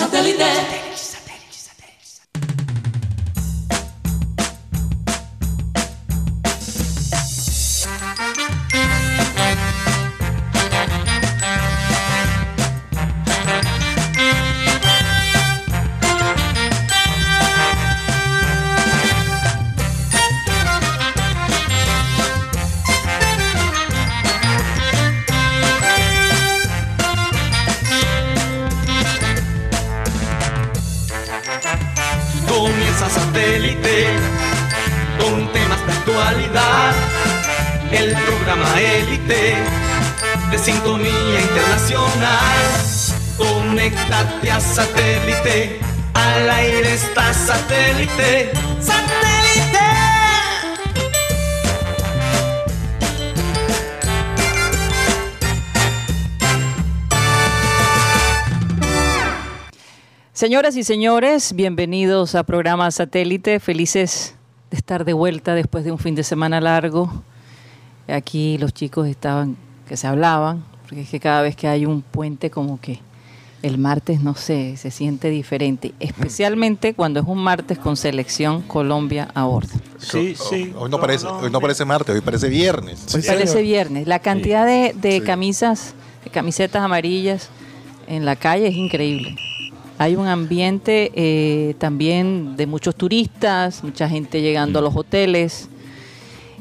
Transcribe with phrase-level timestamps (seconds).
[0.00, 1.09] Satellite.
[60.40, 63.60] Señoras y señores, bienvenidos a programa Satélite.
[63.60, 64.36] Felices
[64.70, 67.12] de estar de vuelta después de un fin de semana largo.
[68.08, 72.00] Aquí los chicos estaban que se hablaban, porque es que cada vez que hay un
[72.00, 73.00] puente como que
[73.60, 79.28] el martes, no sé, se siente diferente, especialmente cuando es un martes con selección Colombia
[79.34, 79.74] a bordo.
[79.98, 80.72] Sí, sí.
[80.74, 83.14] Hoy no, parece, hoy no parece martes, hoy parece viernes.
[83.14, 84.06] Hoy parece viernes.
[84.06, 85.92] La cantidad de, de camisas,
[86.24, 87.50] de camisetas amarillas
[88.06, 89.36] en la calle es increíble.
[90.00, 95.68] Hay un ambiente eh, también de muchos turistas, mucha gente llegando a los hoteles.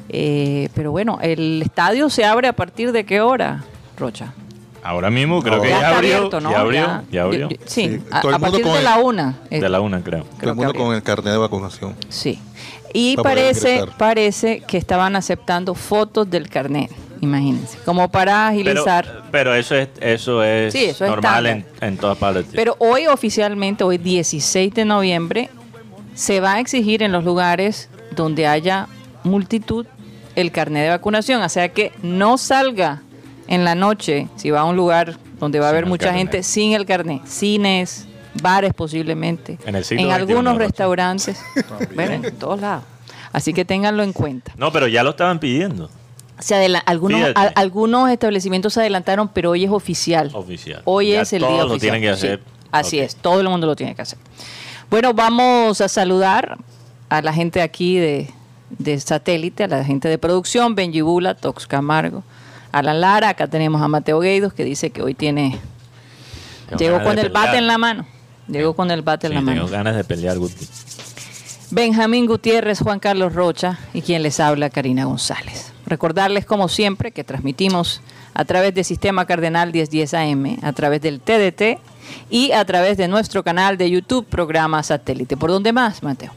[0.10, 3.64] Eh, pero bueno, el estadio se abre a partir de qué hora,
[3.98, 4.34] Rocha?
[4.84, 5.62] Ahora mismo creo No.
[5.62, 6.16] que Ya abrió.
[6.18, 6.52] abierto, ¿no?
[6.52, 6.82] Ya abrió.
[6.82, 7.40] Ya- Ya abrió.
[7.50, 9.40] yo- yo- sí, Sí, a, partir de el- la una.
[9.50, 10.24] eh, De la una, creo.
[10.26, 11.96] Todo creo el mundo que con el carnet de vacunación.
[12.10, 12.40] Sí.
[12.94, 19.24] Y parece, parece que estaban aceptando fotos del carnet, imagínense, como para agilizar.
[19.32, 22.48] pero eso es, eso es Sí, eso es normal en, todas partes.
[22.54, 25.50] Pero hoy oficialmente, hoy 16 de noviembre,
[26.16, 28.88] se va a exigir en los lugares donde haya
[29.24, 29.86] multitud
[30.36, 31.42] el carnet de vacunación.
[31.42, 33.02] O sea que no salga
[33.48, 36.22] en la noche, si va a un lugar donde va a Sin haber mucha carnet.
[36.22, 37.26] gente, sin el carnet.
[37.26, 38.08] Cines,
[38.42, 39.58] bares posiblemente.
[39.66, 41.42] En el siglo en XXI, algunos restaurantes.
[41.96, 42.84] bueno, en todos lados.
[43.32, 44.54] Así que ténganlo en cuenta.
[44.58, 45.90] No, pero ya lo estaban pidiendo.
[46.40, 50.32] Se adela- algunos, a- algunos establecimientos se adelantaron, pero hoy es oficial.
[50.34, 50.82] Oficial.
[50.86, 51.80] Hoy Ya es el todos día lo oficial.
[51.94, 52.40] tienen que Sí, hacer.
[52.72, 54.18] así es, todo el mundo lo tiene que hacer.
[54.90, 56.58] Bueno, vamos a saludar
[57.10, 58.30] a la gente aquí de,
[58.70, 62.24] de satélite, a la gente de producción, Benji Bula, Tox Camargo,
[62.72, 65.60] Alan Lara, acá tenemos a Mateo Gueidos que dice que hoy tiene,
[66.70, 68.06] Tengo llegó con el bate en la mano,
[68.48, 69.72] llegó con el bate Sí, en la tengo mano.
[69.72, 70.68] ganas de pelear, Guti.
[71.72, 75.72] Benjamín Gutiérrez, Juan Carlos Rocha y quien les habla, Karina González.
[75.86, 78.02] Recordarles, como siempre, que transmitimos
[78.34, 81.80] a través del Sistema Cardenal 1010 AM, a través del TDT
[82.30, 85.38] y a través de nuestro canal de YouTube, programa Satélite.
[85.38, 86.32] ¿Por dónde más, Mateo?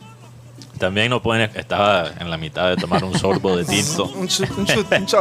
[0.79, 4.05] También no pueden, estaba en la mitad de tomar un sorbo de tinto.
[4.15, 4.29] Un.
[4.29, 5.15] Eh,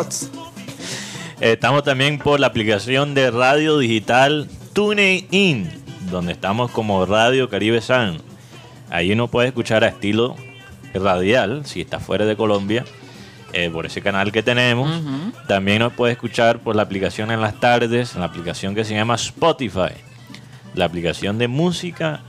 [1.54, 5.70] Estamos también por la aplicación de radio digital TuneIn,
[6.10, 8.31] donde estamos como Radio Caribe San.
[8.92, 10.36] Ahí uno puede escuchar a estilo
[10.94, 12.84] radial, si está fuera de Colombia,
[13.54, 15.02] eh, por ese canal que tenemos.
[15.48, 18.94] También nos puede escuchar por la aplicación en las tardes, en la aplicación que se
[18.94, 19.94] llama Spotify,
[20.76, 22.22] la aplicación de música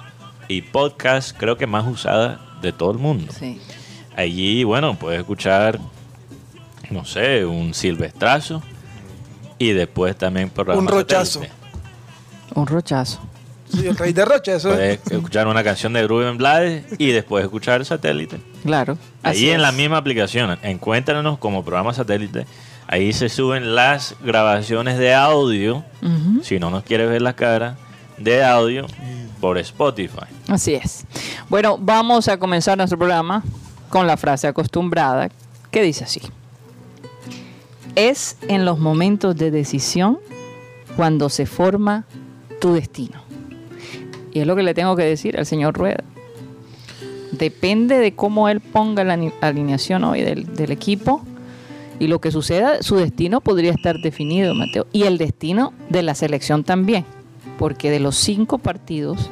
[0.49, 3.33] y podcast creo que más usada de todo el mundo.
[3.37, 3.61] Sí.
[4.17, 5.81] Allí, bueno, puedes escuchar,
[6.91, 8.63] no sé, un silvestrazo
[9.59, 11.41] y después también programa Un rochazo.
[11.41, 11.55] satélite.
[12.55, 13.21] Un rochazo.
[13.73, 14.99] Sí, el rey de Rocha, eso es.
[14.99, 18.41] Puedes escuchar una canción de Rubén Blades y después escuchar el satélite.
[18.65, 18.99] Claro.
[19.23, 22.47] Ahí en la misma aplicación, encuéntranos como programa satélite.
[22.87, 25.85] Ahí se suben las grabaciones de audio,
[26.43, 27.77] si no nos quieres ver la cara,
[28.19, 28.87] de audio
[29.41, 30.27] por Spotify.
[30.49, 31.05] Así es.
[31.49, 33.43] Bueno, vamos a comenzar nuestro programa
[33.89, 35.31] con la frase acostumbrada
[35.71, 36.21] que dice así.
[37.95, 40.19] Es en los momentos de decisión
[40.97, 42.05] cuando se forma
[42.61, 43.22] tu destino.
[44.33, 46.05] Y es lo que le tengo que decir al señor Rueda.
[47.33, 51.23] Depende de cómo él ponga la alineación hoy del, del equipo
[52.03, 54.89] y lo que suceda, su destino podría estar definido, Mateo.
[54.93, 57.05] Y el destino de la selección también.
[57.59, 59.31] Porque de los cinco partidos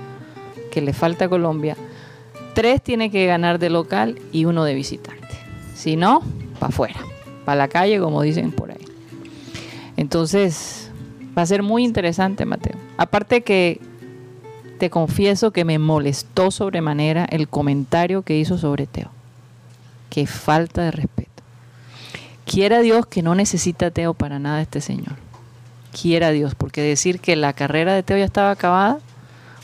[0.70, 1.76] que le falta a Colombia,
[2.54, 5.34] tres tiene que ganar de local y uno de visitante.
[5.74, 6.22] Si no,
[6.60, 7.00] para afuera,
[7.44, 8.86] para la calle, como dicen por ahí.
[9.96, 10.90] Entonces,
[11.36, 12.76] va a ser muy interesante, Mateo.
[12.98, 13.80] Aparte que
[14.80, 19.10] te confieso que me molestó sobremanera el comentario que hizo sobre Teo.
[20.08, 21.30] Qué falta de respeto.
[22.46, 25.16] Quiera Dios que no necesita a Teo para nada este señor.
[25.92, 28.98] Quiera Dios, porque decir que la carrera de Teo ya estaba acabada,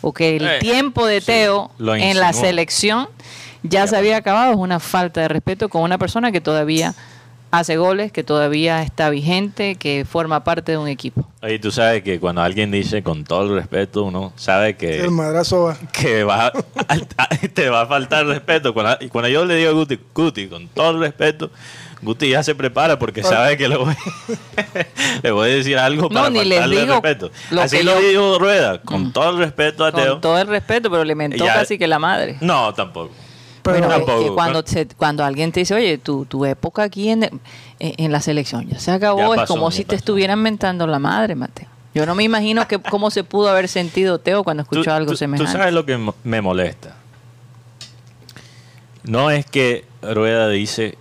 [0.02, 3.08] o que el Eh, tiempo de Teo en la selección
[3.62, 4.52] ya se había acabado.
[4.52, 6.94] Es una falta de respeto con una persona que todavía
[7.50, 11.26] hace goles, que todavía está vigente, que forma parte de un equipo.
[11.42, 15.10] Oye, tú sabes que cuando alguien dice con todo el respeto, uno sabe que, El
[15.10, 15.76] madrazo va.
[15.92, 16.52] que va a-
[17.54, 18.74] te va a faltar respeto.
[18.74, 21.50] Cuando, y cuando yo le digo a Guti, Guti, con todo el respeto,
[22.02, 23.94] Guti ya se prepara porque sabe que le voy,
[25.22, 27.30] le voy a decir algo No, para ni les faltarle digo respeto.
[27.50, 30.12] lo Así lo yo- dijo Rueda, con todo el respeto a Teo.
[30.12, 32.36] Con todo el respeto, pero le mentó Ya- casi que la madre.
[32.40, 33.14] No, tampoco.
[33.72, 34.66] Pero Bueno, es tampoco, que cuando, ¿no?
[34.68, 37.40] se- cuando alguien te dice, oye, tu, tu época aquí en, en,
[37.78, 41.34] en la selección ya se acabó, Ya es como si te estuvieran mentando la madre,
[41.34, 41.68] Mateo.
[41.94, 45.10] Yo no me imagino que cómo se pudo haber sentido Teo cuando escuchó Tú- algo
[45.12, 45.50] tú- semejante.
[45.50, 46.94] Tú sabes lo que me molesta.
[49.04, 50.96] No es que Rueda dice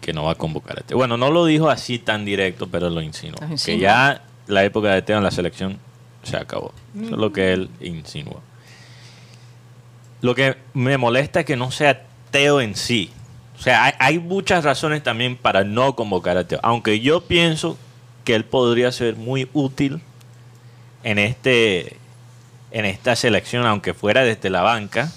[0.00, 0.96] que no va a convocar a Teo.
[0.98, 3.38] Bueno, no lo dijo así tan directo, pero lo insinuó.
[3.64, 5.78] Que ya la época de Teo en la selección
[6.22, 6.72] se acabó.
[7.00, 8.40] Eso es lo que él insinuó.
[10.20, 13.10] Lo que me molesta es que no sea Teo en sí.
[13.58, 16.60] O sea, hay, hay muchas razones también para no convocar a Teo.
[16.62, 17.78] Aunque yo pienso
[18.24, 20.00] que él podría ser muy útil
[21.02, 21.96] en este
[22.72, 25.10] en esta selección, aunque fuera desde la banca.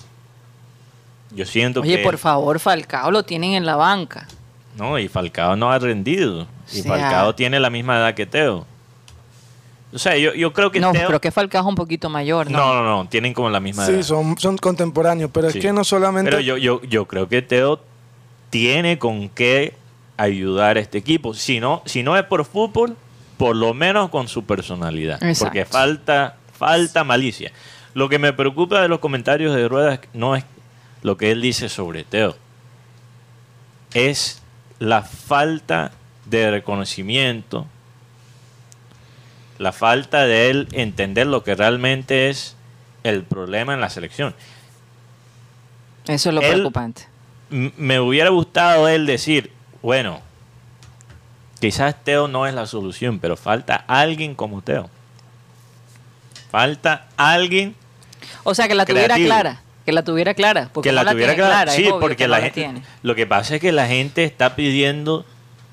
[1.31, 4.27] Yo siento Oye, que por favor, Falcao lo tienen en la banca.
[4.77, 6.47] no, y Falcao no ha rendido.
[6.71, 8.65] Y O sea- Falcao tiene la misma edad que Teo.
[9.91, 11.07] O sea, yo, yo creo que No, Teo.
[11.07, 12.59] pero que Falcao es un poquito mayor, ¿no?
[12.59, 13.97] no, no, no, tienen como la misma edad.
[13.97, 15.57] Sí, son, son contemporáneos, pero Sí.
[15.57, 16.30] es que no solamente...
[16.30, 17.80] Pero yo, yo, yo creo que Teo
[18.51, 19.74] tiene con qué
[20.18, 21.33] ayudar a este equipo.
[21.33, 22.95] Si no, si no es por fútbol,
[23.38, 25.15] por lo menos con su personalidad.
[25.24, 25.45] Exacto.
[25.45, 27.51] Porque falta, falta malicia.
[27.95, 30.44] Lo que me preocupa de los comentarios de Ruedas no es
[31.01, 32.35] lo que él dice sobre Teo.
[33.94, 34.42] Es
[34.77, 35.92] la falta
[36.25, 37.65] de reconocimiento,
[39.59, 42.56] la falta de él entender lo que realmente es
[43.03, 44.33] el problema en la selección.
[46.07, 47.03] Eso es lo Él- preocupante.
[47.51, 49.51] Me hubiera gustado él decir,
[49.81, 50.21] bueno,
[51.59, 54.89] quizás Teo no es la solución, pero falta alguien como Teo.
[56.51, 57.75] Falta alguien
[58.44, 59.61] O sea, que la tuviera clara.
[59.85, 60.69] Que la tuviera clara.
[60.73, 61.71] Porque que no la tuviera clara.
[61.71, 62.81] Sí, porque que la no gente, tiene.
[63.01, 65.25] lo que pasa es que la gente está pidiendo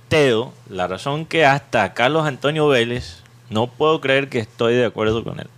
[0.08, 5.22] Teo, la razón que hasta Carlos Antonio Vélez, no puedo creer que estoy de acuerdo
[5.24, 5.48] con él.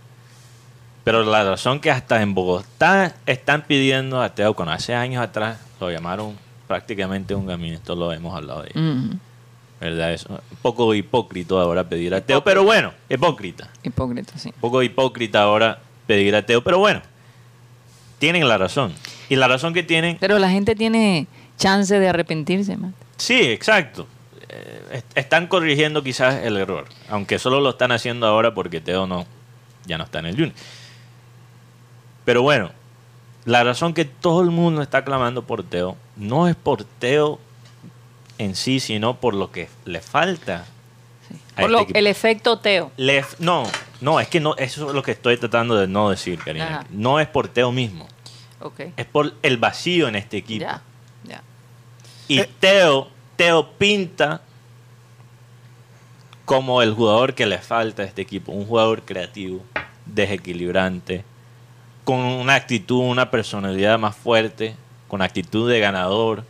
[1.03, 5.57] Pero la razón que hasta en Bogotá están pidiendo a Teo, cuando hace años atrás
[5.79, 6.37] lo llamaron
[6.67, 9.11] prácticamente un gamín, esto lo hemos hablado de Mm,
[9.81, 10.13] ¿verdad?
[10.13, 13.69] Es un poco hipócrita ahora pedir a Teo, pero bueno, hipócrita.
[13.81, 14.49] hipócrita, sí.
[14.49, 17.01] Un poco hipócrita ahora pedir a Teo, pero bueno,
[18.19, 18.93] tienen la razón.
[19.29, 21.27] Y la razón que tienen, Pero la gente tiene
[21.57, 23.07] chance de arrepentirse, Mateo.
[23.17, 24.05] sí, exacto.
[24.49, 29.05] Eh, est- están corrigiendo quizás el error, aunque solo lo están haciendo ahora porque Teo
[29.07, 29.25] no,
[29.85, 30.53] ya no está en el Junior.
[32.25, 32.71] Pero bueno,
[33.45, 37.39] la razón que todo el mundo está clamando por Teo no es por Teo
[38.37, 40.65] en sí, sino por lo que le falta.
[41.55, 42.91] Por este lo- el efecto Teo.
[42.97, 43.63] Le- no,
[44.01, 46.65] no, es que no, eso es lo que estoy tratando de no decir, Karina.
[46.79, 46.85] Ajá.
[46.89, 48.07] No es por Teo mismo,
[48.61, 48.79] Ok.
[48.97, 50.65] es por el vacío en este equipo.
[50.65, 50.81] Ya,
[51.23, 51.43] ya.
[52.27, 52.49] Y Eh.
[52.59, 53.09] Teo,
[53.39, 54.41] Teo pinta
[56.43, 59.63] como el jugador que le falta a este equipo, un jugador creativo,
[60.05, 61.23] desequilibrante,
[62.03, 64.75] con una actitud, una personalidad más fuerte,
[65.07, 66.43] con actitud de ganador,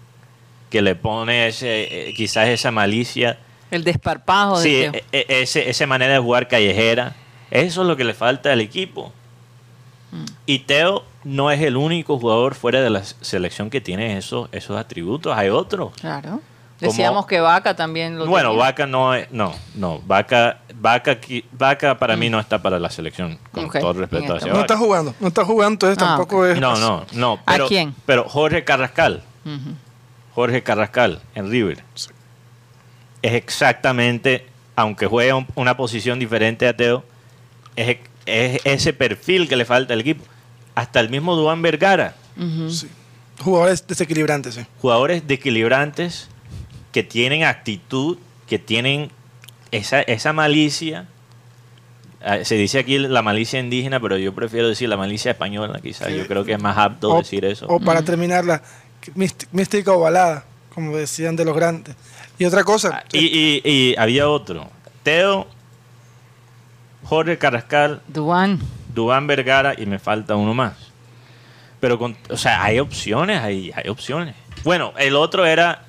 [0.72, 3.38] que le pone ese, eh, quizás esa malicia
[3.70, 4.94] El desparpajo de Sí, Teo.
[5.12, 7.16] e- e- ese, esa manera de jugar callejera.
[7.52, 9.14] Eso es lo que le falta al equipo.
[10.12, 10.26] Mm.
[10.48, 14.76] Y Teo no es el único jugador fuera de la selección que tiene esos, esos
[14.76, 15.38] atributos.
[15.38, 15.92] Hay otros.
[16.02, 16.42] Claro.
[16.80, 18.64] Decíamos que Vaca también lo Bueno, tenía.
[18.66, 19.30] Vaca no es.
[19.32, 20.00] No, no.
[20.06, 21.18] Vaca, Vaca,
[21.52, 23.38] Vaca para mí no está para la selección.
[23.52, 23.68] Con Mm.
[23.68, 26.46] Ok, todo el respeto en hacia no está jugando, no está jugando, entonces Ah, tampoco
[26.46, 26.60] es...
[26.60, 27.34] No, no, no.
[27.46, 27.94] ¿A Pero, quién?
[28.06, 29.24] Pero Jorge Carrascal.
[30.36, 31.84] Jorge Carrascal en River.
[33.22, 37.04] Es exactamente, aunque juega un- una posición diferente a Teo,
[37.76, 40.24] es, es ese perfil que le falta al equipo.
[40.76, 42.16] Hasta el mismo Duan Vergara.
[42.70, 42.88] Sí.
[43.44, 44.66] Jugadores desequilibrantes, sí.
[44.82, 46.30] jugadores desequilibrantes
[46.92, 48.18] que tienen actitud,
[48.48, 49.12] que tienen
[49.72, 51.08] esa, esa malicia.
[52.22, 56.08] Ah, Se dice aquí la malicia indígena, pero yo prefiero decir la malicia española, quizás.
[56.10, 56.18] Sí.
[56.18, 57.66] Yo creo que es más apto O- decir eso.
[57.68, 58.62] O para terminarla,
[59.16, 61.96] míst- mística o balada, como decían de los grandes.
[62.38, 64.70] Y otra cosa, Ah, y, y- y había otro.
[65.04, 65.48] Teo,
[67.06, 68.60] Jorge Carrascal, Duan.
[68.94, 70.74] Dubán Vergara y me falta uno más.
[71.80, 74.36] Pero, con, o sea, hay opciones ahí, hay opciones.
[74.64, 75.86] Bueno, el otro era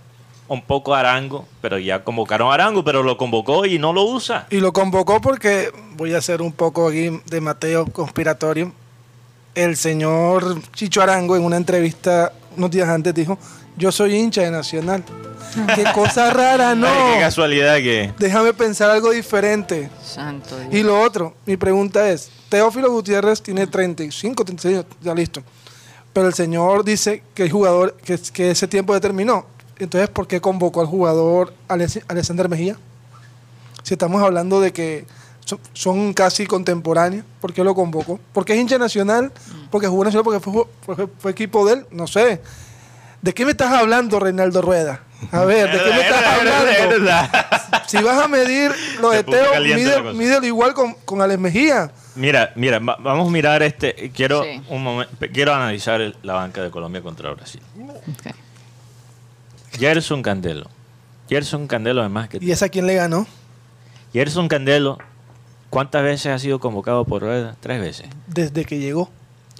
[0.51, 4.49] un poco Arango, pero ya convocaron a Arango, pero lo convocó y no lo usa.
[4.51, 8.73] y lo convocó porque voy a hacer un poco aquí de Mateo conspiratorio.
[9.55, 13.39] el señor Chicho Arango en una entrevista unos días antes dijo,
[13.77, 15.05] yo soy hincha de Nacional.
[15.77, 16.87] Qué cosa rara, no.
[16.87, 18.13] Ay, qué casualidad que.
[18.19, 19.91] Déjame pensar algo diferente.
[20.03, 20.75] Santo Dios.
[20.75, 25.43] Y lo otro, mi pregunta es, Teófilo Gutiérrez tiene 35, 36 años, ya listo.
[26.13, 29.47] Pero el señor dice que el jugador, que, que ese tiempo determinó.
[29.85, 32.77] Entonces, ¿por qué convocó al jugador Alex- Alexander Mejía?
[33.83, 35.07] Si estamos hablando de que
[35.73, 38.21] son, casi contemporáneos, ¿por qué lo convocó?
[38.33, 39.33] ¿Porque es hincha nacional?
[39.71, 40.25] ¿Porque jugó nacional?
[40.25, 41.87] ¿Porque fue, fue equipo de él?
[41.91, 42.41] No sé.
[43.23, 45.03] ¿De qué me estás hablando, Reinaldo Rueda?
[45.33, 47.39] A ver, ¿de qué me estás hablando?
[47.87, 48.71] Si vas a medir
[49.01, 50.13] los mide- cosa.
[50.13, 51.91] mídelo igual con, con Alex Mejía.
[52.15, 54.11] Mira, mira, va- vamos a mirar este.
[54.15, 54.63] Quiero Sí.
[54.69, 57.61] un momento, quiero analizar el- la banca de Colombia contra Brasil.
[57.81, 58.35] Ok.
[59.81, 60.67] Gerson Candelo.
[61.29, 62.39] Gerson Candelo, además que.
[62.41, 63.27] ¿Y esa quién le ganó?
[64.13, 64.99] Gerson Candelo,
[65.71, 67.57] ¿cuántas veces ha sido convocado por Rueda?
[67.61, 68.09] Tres veces.
[68.27, 69.11] Desde que llegó.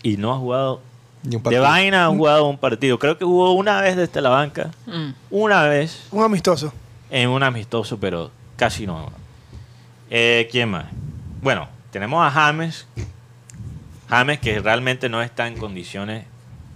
[0.03, 0.83] Y no ha jugado.
[1.25, 2.99] Un De vaina ha jugado un partido.
[2.99, 4.71] Creo que jugó una vez desde la banca.
[4.87, 5.11] Mm.
[5.31, 6.73] Una vez Un amistoso.
[7.11, 9.11] en un amistoso, pero casi no.
[10.11, 10.87] Eh, ¿Quién más?
[11.43, 12.87] Bueno, tenemos a James.
[14.09, 16.25] James que realmente no está en condiciones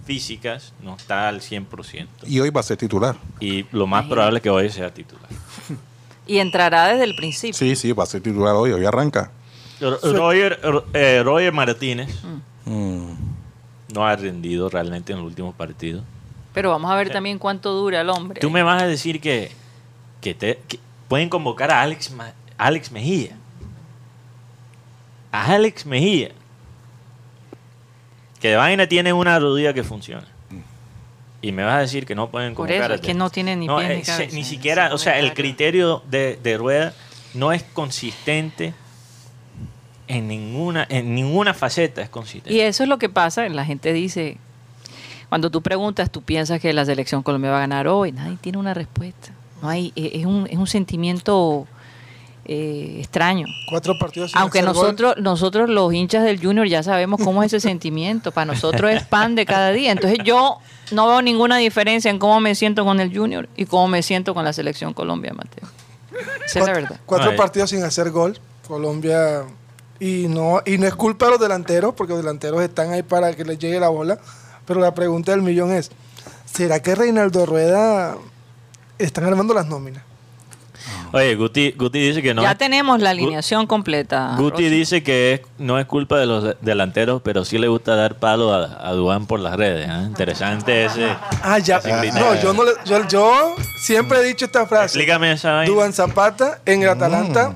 [0.05, 2.07] físicas, no está al 100%.
[2.27, 3.15] Y hoy va a ser titular.
[3.39, 5.27] Y lo más probable es que hoy sea titular.
[6.27, 7.53] Y entrará desde el principio.
[7.53, 8.71] Sí, sí, va a ser titular hoy.
[8.71, 9.29] Hoy arranca.
[9.79, 12.09] Ro- Roger, Ro- eh, Roger Martínez
[12.65, 13.11] Mm.
[13.93, 16.03] no ha rendido realmente en los últimos partidos.
[16.51, 18.39] Pero vamos a ver también cuánto dura el hombre.
[18.41, 19.51] Tú me vas a decir que,
[20.19, 22.11] que, te- que pueden convocar a Alex,
[22.57, 23.37] Alex Mejía.
[25.31, 26.31] A Alex Mejía.
[28.45, 30.27] Que de vaina tiene una rodilla que funciona.
[31.41, 33.65] Y me vas a decir que no pueden Por eso, es que no tiene ni
[33.65, 34.35] No, pies ni eh, cabeza.
[34.35, 36.93] ni siquiera, o sea, el criterio de, de Rueda
[37.33, 38.75] no es consistente
[40.07, 42.53] en ninguna, en ninguna faceta es consistente.
[42.53, 44.37] Y eso es lo que pasa, la gente dice,
[45.29, 48.59] cuando tú preguntas, tú piensas que la selección Colombia va a ganar hoy, nadie tiene
[48.59, 49.31] una respuesta.
[49.63, 51.65] No hay, eh, es un, es un sentimiento
[52.45, 53.47] eh, extraño.
[53.69, 54.83] Cuatro partidos sin Aunque hacer gol.
[54.83, 58.31] nosotros, nosotros los hinchas del Junior ya sabemos cómo es ese sentimiento.
[58.31, 59.91] Para nosotros es pan de cada día.
[59.91, 60.57] Entonces yo
[60.91, 64.33] no veo ninguna diferencia en cómo me siento con el Junior y cómo me siento
[64.33, 65.67] con la selección Colombia, Mateo.
[66.45, 66.99] Esa es la Cuatro- verdad.
[67.05, 67.37] Cuatro Ay.
[67.37, 68.39] partidos sin hacer gol.
[68.67, 69.43] Colombia.
[69.99, 73.33] Y no, y no es culpa de los delanteros, porque los delanteros están ahí para
[73.33, 74.19] que les llegue la bola.
[74.65, 75.91] Pero la pregunta del millón es:
[76.45, 78.17] ¿será que Reinaldo Rueda
[78.97, 80.03] están armando las nóminas?
[81.15, 82.41] Oye, Guti, Guti dice que no.
[82.43, 84.35] ya es- tenemos la alineación completa.
[84.37, 84.69] Guti Rosy.
[84.69, 88.15] dice que es- no es culpa de los de- delanteros, pero sí le gusta dar
[88.15, 89.87] palo a, a Duván por las redes.
[89.89, 90.03] ¿ah?
[90.05, 91.07] Interesante ese.
[91.41, 91.77] Ah, ya.
[91.77, 92.11] Ese.
[92.19, 94.85] No, yo, no le- yo, yo siempre he dicho esta frase.
[94.97, 95.63] Explícame esa.
[95.63, 97.55] Duban Zapata en el Atalanta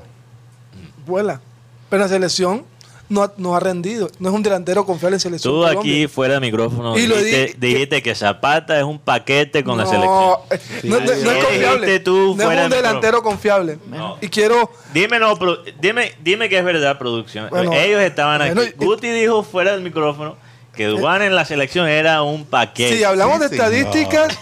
[1.06, 1.40] vuela.
[1.88, 2.64] Pero la selección
[3.10, 4.10] no ha, no ha rendido.
[4.18, 5.52] No es un delantero confiable en selección.
[5.52, 5.80] Tú Colombia.
[5.80, 9.84] aquí fuera de micrófono Y dijiste, di- dijiste que Zapata es un paquete con la
[9.84, 10.36] selección.
[10.50, 12.00] eh, no, no- no Sí, es confiable.
[12.00, 13.78] tú no fuera es un de delantero confiable.
[13.88, 14.16] No.
[14.22, 14.70] Y quiero.
[14.94, 17.48] Dime, no, pro- dime, dime que es verdad, producción.
[17.50, 18.70] Bueno, Ellos estaban bueno, aquí.
[18.80, 20.36] y- Guti dijo fuera del micrófono
[20.74, 22.96] que Duván en la selección era un paquete.
[22.96, 23.66] Si hablamos Sí, de señor.
[23.66, 24.38] estadísticas,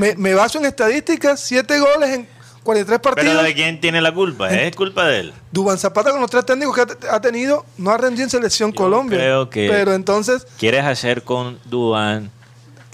[0.00, 2.28] me, me baso en estadísticas: siete goles en
[2.64, 3.44] 43 Pero partidos.
[3.44, 4.50] ¿de quién tiene la culpa?
[4.50, 5.32] Es culpa de él.
[5.52, 8.76] Duban Zapata, con los tres técnicos que ha, tenido, no ha rendido en selección Yo
[8.76, 9.18] Colombia.
[9.18, 10.46] creo que- Pero entonces.
[10.58, 12.30] ¿Quieres hacer con Duván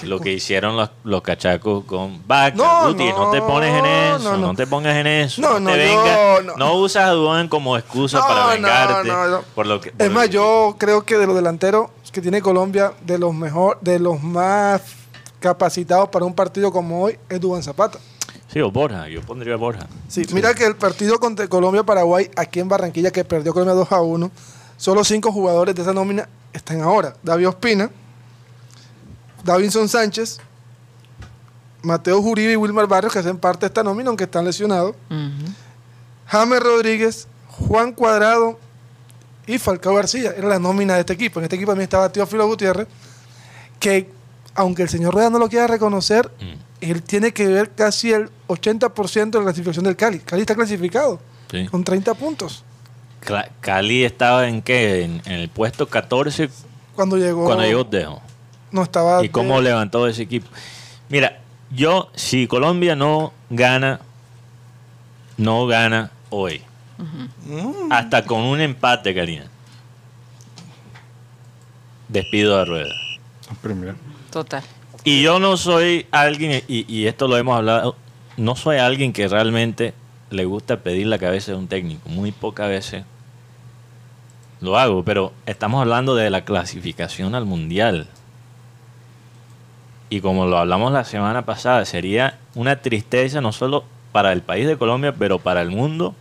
[0.02, 2.56] lo que hicieron los, los cachacos con Vaca?
[2.56, 4.54] No, Guti, no, te no, pones en eso, no, no, no.
[4.56, 5.40] te pongas en eso.
[5.40, 6.56] No, No, no, te vengas, no.
[6.56, 9.08] no usas a Duván como excusa No, para no, vengarte.
[9.08, 9.42] no, no.
[9.54, 12.42] Por lo que, por Es más, que- yo creo que de los delanteros que tiene
[12.42, 14.82] Colombia, de los mejor, de los más
[15.38, 17.98] capacitados para un partido como hoy, es Duban Zapata.
[18.52, 19.86] Sí, o Borja, yo pondría a Borja.
[20.08, 24.00] Sí, mira que el partido contra Colombia-Paraguay, aquí en Barranquilla, que perdió Colombia 2 a
[24.00, 24.30] 1,
[24.76, 27.14] solo cinco jugadores de esa nómina están ahora.
[27.22, 27.90] David Ospina,
[29.44, 30.40] Davinson Sánchez,
[31.82, 34.96] Mateo Juribe y Wilmar Barrios, que hacen parte de esta nómina, aunque están lesionados.
[35.08, 35.52] Ujú.
[36.26, 38.58] James Rodríguez, Juan Cuadrado
[39.46, 40.32] y Falcao García.
[40.36, 41.38] Era la nómina de este equipo.
[41.38, 42.88] En este equipo también estaba Teófilo Gutiérrez,
[43.78, 44.10] que
[44.54, 46.54] aunque el señor Rueda no lo quiera reconocer, Mm.
[46.82, 50.18] él tiene que ver casi el 80% de la clasificación del Cali.
[50.20, 51.66] Cali está clasificado Sí.
[51.66, 52.64] con 30 puntos.
[53.60, 55.04] Cali estaba en qué?
[55.04, 56.48] En, en el puesto 14
[56.96, 58.22] Cuando llegó, cuando llegó Dejo.
[58.72, 59.22] no estaba.
[59.24, 60.48] ¿Y cómo de- levantó ese equipo?
[61.10, 61.40] Mira,
[61.70, 64.00] yo, si Colombia no gana,
[65.36, 66.62] no gana hoy.
[67.90, 69.46] Hasta con un empate, Karina.
[72.08, 72.92] Despido a Rueda.
[73.62, 73.94] Primero.
[74.30, 74.62] Total.
[75.04, 77.96] Y yo no soy alguien, y, y esto lo hemos hablado,
[78.36, 79.94] no soy alguien que realmente
[80.30, 82.08] le gusta pedir la cabeza de un técnico.
[82.08, 83.04] Muy pocas veces
[84.60, 88.08] lo hago, pero estamos hablando de la clasificación al mundial.
[90.10, 94.66] Y como lo hablamos la semana pasada, sería una tristeza no solo para el país
[94.66, 96.14] de Colombia, pero para el mundo,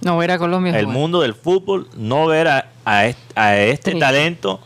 [0.00, 0.98] No ver a Colombia el jugar.
[0.98, 4.60] mundo del fútbol, no ver a, a est- a este talento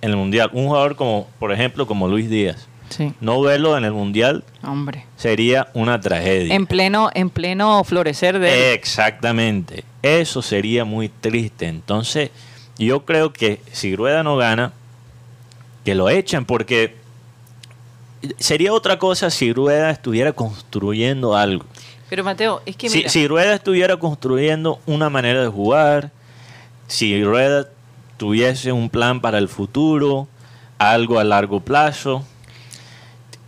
[0.00, 0.50] en el mundial.
[0.52, 2.68] Un jugador como, por ejemplo, como Luis Díaz.
[2.88, 5.06] Sí, No verlo en el mundial hombre.
[5.16, 6.54] sería una tragedia.
[6.54, 8.74] En pleno, en pleno florecer de...
[8.74, 9.82] Exactamente.
[10.02, 11.66] Eso sería muy triste.
[11.66, 12.30] Entonces,
[12.78, 14.72] yo creo que si Rueda no gana,
[15.84, 16.94] que lo echen, porque
[18.38, 21.64] sería otra cosa si Rueda estuviera construyendo algo.
[22.08, 26.12] Pero Mateo, es que Si, si Rueda estuviera construyendo una manera de jugar,
[26.86, 27.68] si Rueda
[28.16, 30.28] tuviese un plan para el futuro,
[30.78, 32.24] algo a largo plazo,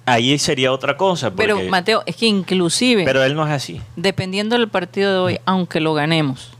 [0.06, 1.30] ahí sería otra cosa.
[1.32, 3.80] pero Mateo, es que inclusive, pero él no es así.
[3.96, 6.50] dependiendo del partido de hoy, aunque lo ganemos,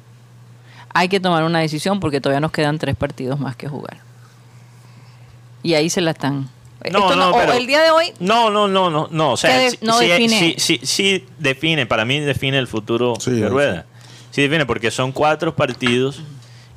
[0.94, 3.98] hay que tomar una decisión porque todavía nos quedan tres partidos más que jugar.
[5.62, 6.48] Y ahí se la están...
[6.92, 9.32] No, Esto no, o pero- el día de hoy No, no, no, no, no.
[9.32, 10.38] O sea, sí, no sí, define.
[10.38, 13.48] sí, sí, sí define, para mí define el futuro Sí, de.
[13.48, 13.84] Rueda.
[14.30, 16.22] Sí define, porque son cuatro partidos.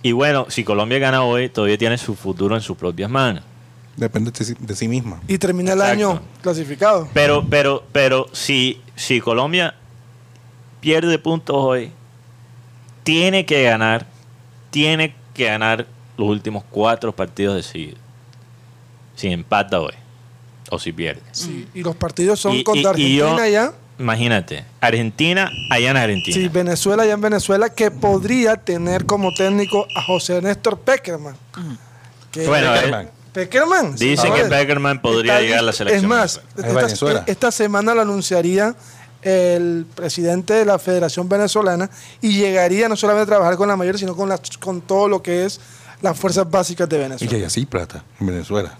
[0.03, 3.43] Y bueno, si Colombia gana hoy, todavía tiene su futuro en sus propias manos.
[3.95, 5.21] Depende de sí, de sí misma.
[5.27, 5.93] Y termina el Exacto.
[6.09, 7.07] año clasificado.
[7.13, 9.75] Pero, pero, pero si, si Colombia
[10.79, 11.91] pierde puntos hoy,
[13.03, 14.07] tiene que ganar,
[14.71, 15.85] tiene que ganar
[16.17, 17.97] los últimos cuatro partidos de seguido.
[19.15, 19.93] Si empata hoy
[20.71, 21.21] o si pierde.
[21.31, 23.73] Sí, y los partidos son Y- contra y- y yo- Argentina ya.
[24.01, 26.35] Imagínate, Argentina allá en Argentina.
[26.35, 31.35] Sí, Venezuela ya en Venezuela, que podría tener como técnico a José Néstor Peckerman.
[32.31, 33.05] Que- Bueno, Peckerman.
[33.05, 33.95] eh, Peckerman.
[33.95, 36.03] Dicen que Peckerman podría está llegar a la selección.
[36.03, 38.75] Es más, esta, esta semana lo anunciaría
[39.21, 41.89] el presidente de la Federación Venezolana
[42.21, 45.21] y llegaría no solamente a trabajar con la mayor, sino con, las, con todo lo
[45.21, 45.59] que es
[46.01, 47.29] las fuerzas básicas de Y Venezuela.
[47.29, 48.75] que hay así plata en Venezuela.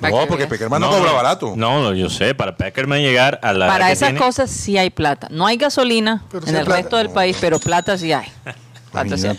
[0.00, 0.46] No, que porque.
[0.46, 1.54] Peckerman no, cobra barato.
[1.56, 4.90] No, no, yo sé, para Peckerman llegar a la para esas tiene- cosas sí hay
[4.90, 5.28] plata.
[5.30, 6.80] No hay gasolina Pero en hay el plata.
[6.82, 8.26] resto del país, pero plata sí hay.
[8.92, 9.38] Plata sí hay.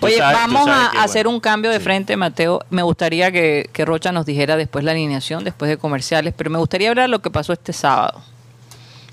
[0.00, 1.84] Oye, sabes- vamos a que, hacer bueno, un cambio de sí.
[1.84, 2.60] frente, Mateo.
[2.70, 6.58] Me gustaría que, que Rocha nos dijera después la alineación, después de comerciales, pero me
[6.58, 8.22] gustaría hablar lo que pasó este sábado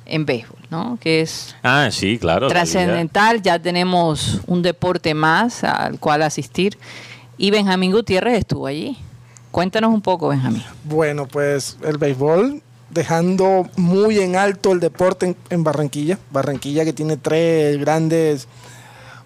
[0.06, 0.98] en béisbol, ¿no?
[1.02, 2.48] Que es Ah, sí, claro.
[2.48, 3.42] la trascendental.
[3.42, 6.78] Ya tenemos un deporte más al cual asistir.
[7.38, 8.98] Y Benjamín Gutiérrez estuvo allí.
[9.52, 10.64] Cuéntanos un poco, Benjamín.
[10.86, 16.20] Bueno, pues el béisbol dejando muy en alto el deporte en, en Barranquilla.
[16.32, 18.48] Barranquilla que tiene tres grandes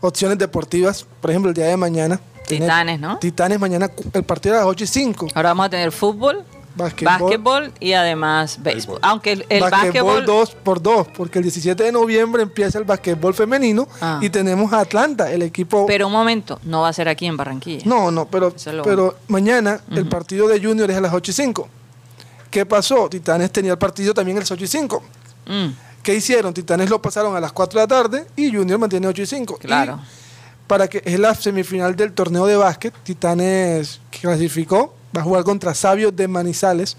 [0.01, 1.05] opciones deportivas.
[1.21, 2.19] Por ejemplo, el día de mañana.
[2.47, 3.17] Titanes, ¿no?
[3.17, 5.27] Titanes mañana, el partido a las 8 y 5.
[5.33, 6.43] Ahora vamos a tener fútbol,
[6.75, 7.19] Básquetbol.
[7.21, 8.99] básquetbol y además béisbol.
[9.01, 12.83] Aunque el, el Básquetbol básquetbol 2 por 2, porque el 17 de noviembre empieza el
[12.83, 14.19] básquetbol femenino Ah.
[14.21, 15.85] y tenemos a Atlanta, el equipo...
[15.85, 17.83] Pero un momento, no va a ser aquí en Barranquilla.
[17.85, 18.67] no, no, pero, es
[19.29, 21.69] mañana el partido de Junior es a las 8 y 5.
[22.51, 23.09] ¿Qué pasó?
[23.09, 25.03] Titanes tenía el partido también a las 8 y 5.
[25.47, 25.65] Mm,
[26.03, 26.53] ¿Qué hicieron?
[26.53, 29.57] Titanes lo pasaron a las 4 de la tarde y Junior mantiene 8 y 5.
[29.57, 29.99] claro.
[30.01, 30.25] Y
[30.67, 35.73] para que es la semifinal del torneo de básquet, Titanes clasificó, va a jugar contra
[35.73, 36.97] Sabios de Manizales.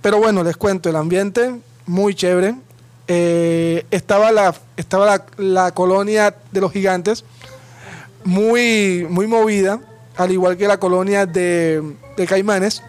[0.00, 2.56] Pero bueno, les cuento, el ambiente muy chévere.
[3.08, 7.24] Eh, estaba la, estaba la, la colonia de los gigantes
[8.24, 9.80] muy, muy movida,
[10.16, 11.82] al igual que la colonia de,
[12.16, 12.82] de Caimanes.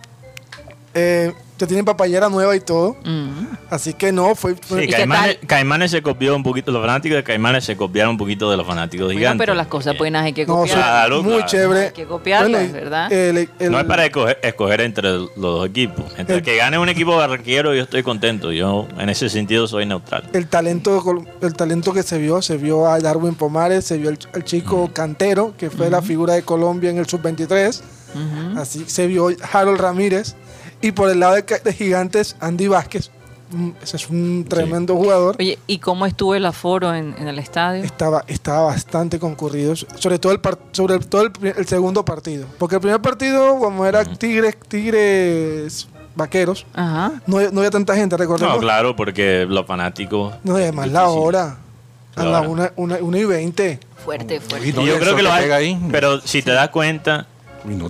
[0.93, 2.97] Eh, ya tienen papayera nueva y todo.
[3.05, 3.45] Mm.
[3.69, 4.55] Así que no, fue...
[4.55, 5.47] fue- Sí, ¿Y qué Caimanes, tal?
[5.47, 8.65] Caimanes se copió un poquito, los fanáticos de Caimanes se copiaron un poquito de los
[8.65, 9.39] fanáticos Bueno, gigantes.
[9.45, 10.77] pero las cosas buenas hay que copiar.
[10.77, 11.47] Claro, muy claro.
[11.47, 11.79] chévere.
[11.87, 13.11] Hay que copiarlas, ¿verdad?
[13.13, 16.05] el- el- No es para escoger, escoger entre los dos equipos.
[16.17, 18.51] Entre El- que gane un equipo barranquero, yo estoy contento.
[18.51, 20.29] Yo, en ese sentido, soy neutral.
[20.33, 21.01] el talento
[21.41, 24.89] el talento que se vio se vio a Darwin Pomares se vio el, el chico
[24.93, 28.59] Cantero que fue la figura de Colombia en el sub 23 Ujú.
[28.59, 30.35] así se vio Harold Ramírez
[30.83, 33.09] y por el lado de, Gigantes Andy Vázquez
[33.51, 37.39] mm, ese es un tremendo jugador Oye, ¿y cómo estuvo el aforo en, en el
[37.39, 37.83] estadio?
[37.83, 42.75] estaba estaba bastante concurrido sobre todo el par- sobre todo el, el segundo partido porque
[42.75, 47.13] el primer partido como era Tigres Tigres Vaqueros Ajá.
[47.25, 50.33] no, no había tanta gente recordemos No, claro, porque los fanáticos.
[50.43, 51.57] no y además la hora
[52.15, 52.49] a La la hora.
[52.49, 54.67] una, una, una y 20 Fuerte, fuerte.
[54.67, 55.43] Y yo creo que lo hay.
[55.43, 55.79] pega ahí.
[55.89, 57.25] Pero si te das cuenta,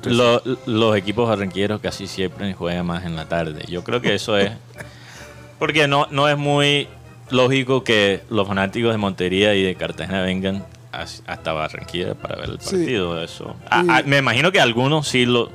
[0.05, 3.63] lo- los equipos barranqueros casi siempre juegan más en la tarde.
[3.67, 4.51] Yo creo que eso es.
[5.59, 6.87] Porque no, no es muy
[7.29, 12.49] lógico que los fanáticos de Montería y de Cartagena vengan as- hasta Barranquilla para ver
[12.49, 12.75] el Sí.
[12.75, 13.21] partido.
[13.23, 13.55] Eso.
[14.05, 15.49] Me imagino que algunos sí lo,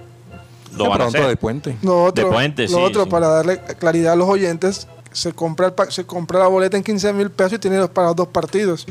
[0.77, 1.27] lo De van a hacer.
[1.27, 1.77] de puente.
[1.83, 3.11] Lo otro, De puente, lo sí, otro sí.
[3.11, 6.83] para darle claridad a los oyentes, se compra, el pa- se compra la boleta en
[6.83, 8.87] 15 mil pesos y tiene los- para dos partidos.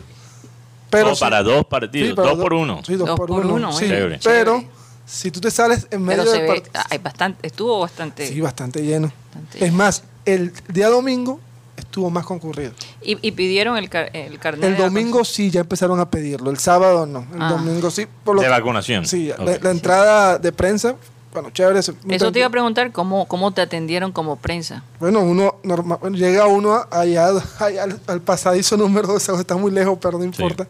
[0.89, 2.81] Pero sí- para dos partidos, sí, para dos por uno.
[2.85, 3.55] Sí, dos, Dos por, por uno.
[3.55, 4.19] uno, Chévere.
[4.23, 4.63] Pero.
[5.07, 6.83] Si tú te sales en medio Pero se del ve, partido.
[6.89, 8.27] hay bastante, estuvo bastante.
[8.27, 9.11] Sí, bastante lleno.
[9.33, 11.39] Bastante Es más, el día domingo
[11.77, 12.71] estuvo más concurrido.
[13.01, 14.65] y, y pidieron el, car- el carnet.
[14.65, 17.25] El domingo sí ya empezaron a pedirlo, el sábado no.
[17.33, 17.49] El Ah.
[17.51, 18.05] domingo sí.
[18.23, 19.05] Por lo De que- vacunación.
[19.05, 20.95] Sí, la, la entrada de prensa,
[21.31, 21.79] bueno, chévere.
[21.79, 21.93] Eso
[22.31, 24.83] te iba a preguntar cómo, cómo te atendieron como prensa.
[24.99, 29.71] Bueno, uno normal, bueno, llega uno allá, allá al, al pasadizo número 2, está muy
[29.71, 30.67] lejos, pero no importa.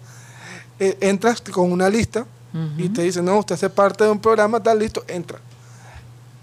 [0.79, 2.25] Eh, entras con una lista
[2.77, 5.39] y te dicen, no, usted hace parte de un programa, tal, listo, entra.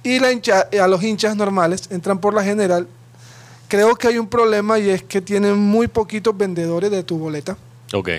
[0.03, 2.87] Y la hincha, eh, a los hinchas normales entran por la general.
[3.69, 7.57] Creo que hay un problema y es que tienen muy poquitos vendedores de tu boleta.
[7.93, 8.11] Ok.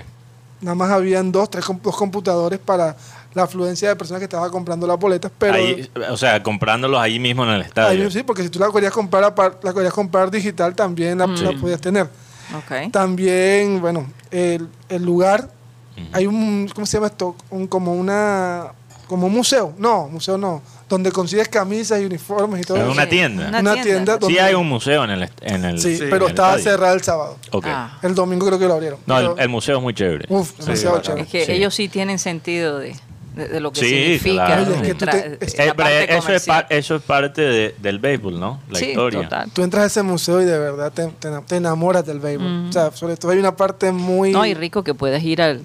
[0.60, 2.96] Nada más habían dos, tres dos computadores para
[3.34, 5.54] la afluencia de personas que estaban comprando las boletas, pero...
[5.54, 8.04] Ahí, o sea, comprándolos ahí mismo en el estadio.
[8.04, 11.52] Ahí sí, porque si tú la querías comprar, la querías comprar digital, también la, la
[11.52, 12.08] podías tener.
[12.56, 12.90] Ok.
[12.90, 15.50] También, bueno, el, el lugar,
[16.12, 17.34] hay un, ¿cómo se llama esto?
[17.50, 18.66] Un, como una,
[19.08, 19.72] como un museo.
[19.78, 20.62] No, museo no.
[20.88, 22.92] Donde consigues camisas y uniformes y todo Es eso.
[22.92, 23.48] una tienda.
[23.48, 24.18] Una Una tienda.
[24.18, 26.94] tienda Sí hay un museo en el, en el Sí, en pero el estaba cerrado
[26.94, 27.36] el sábado.
[27.50, 27.66] Ok.
[27.68, 27.98] Ah.
[28.02, 29.00] El domingo creo que lo abrieron.
[29.06, 30.26] No, el, Pero- el museo es muy chévere.
[30.28, 31.22] Uf, demasiado Sí, chévere.
[31.22, 31.52] Es que Sí.
[31.52, 32.94] ellos sí tienen sentido de,
[33.34, 34.46] de, de lo que Sí, significa.
[34.46, 34.62] claro.
[34.74, 36.56] Es que te- Eh, eso, es comercial.
[36.62, 38.60] par- eso es parte de- del béisbol, ¿no?
[38.70, 39.22] La sí, historia.
[39.24, 39.50] total.
[39.52, 42.68] Tú entras a ese museo y de verdad te, te, te enamoras del béisbol.
[42.68, 44.30] O sea, sobre todo hay una parte muy...
[44.30, 45.62] No, y rico que puedas ir al,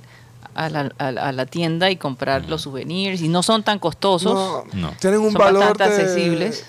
[0.56, 3.22] a, la, a la- a la tienda y comprar los souvenirs.
[3.22, 4.34] Y no son tan costosos.
[4.34, 4.94] No, No.
[5.00, 6.66] Tienen un son valor bastante de accesibles.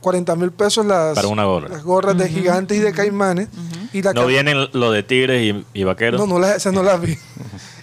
[0.00, 1.68] 40 mil pesos las, Para una gorra.
[1.68, 3.48] las gorras de gigantes y de caimanes.
[3.92, 6.20] y la No vienen lo de tigres y, y vaqueros.
[6.20, 7.16] No, no las, esas no las vi.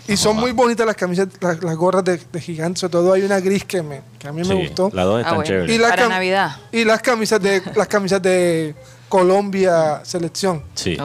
[0.09, 2.79] Y son muy bonitas las camisas, las, las gorras de, de gigantes.
[2.79, 4.89] Sobre todo hay una gris que, me, que a mí Sí, me gustó.
[4.91, 5.47] Las dos Ah, están bueno.
[5.47, 5.75] chéveres.
[5.75, 6.57] Y la Para Navidad.
[6.71, 8.73] Y las camisas de las camisas de
[9.07, 10.63] Colombia selección.
[10.73, 10.97] Sí.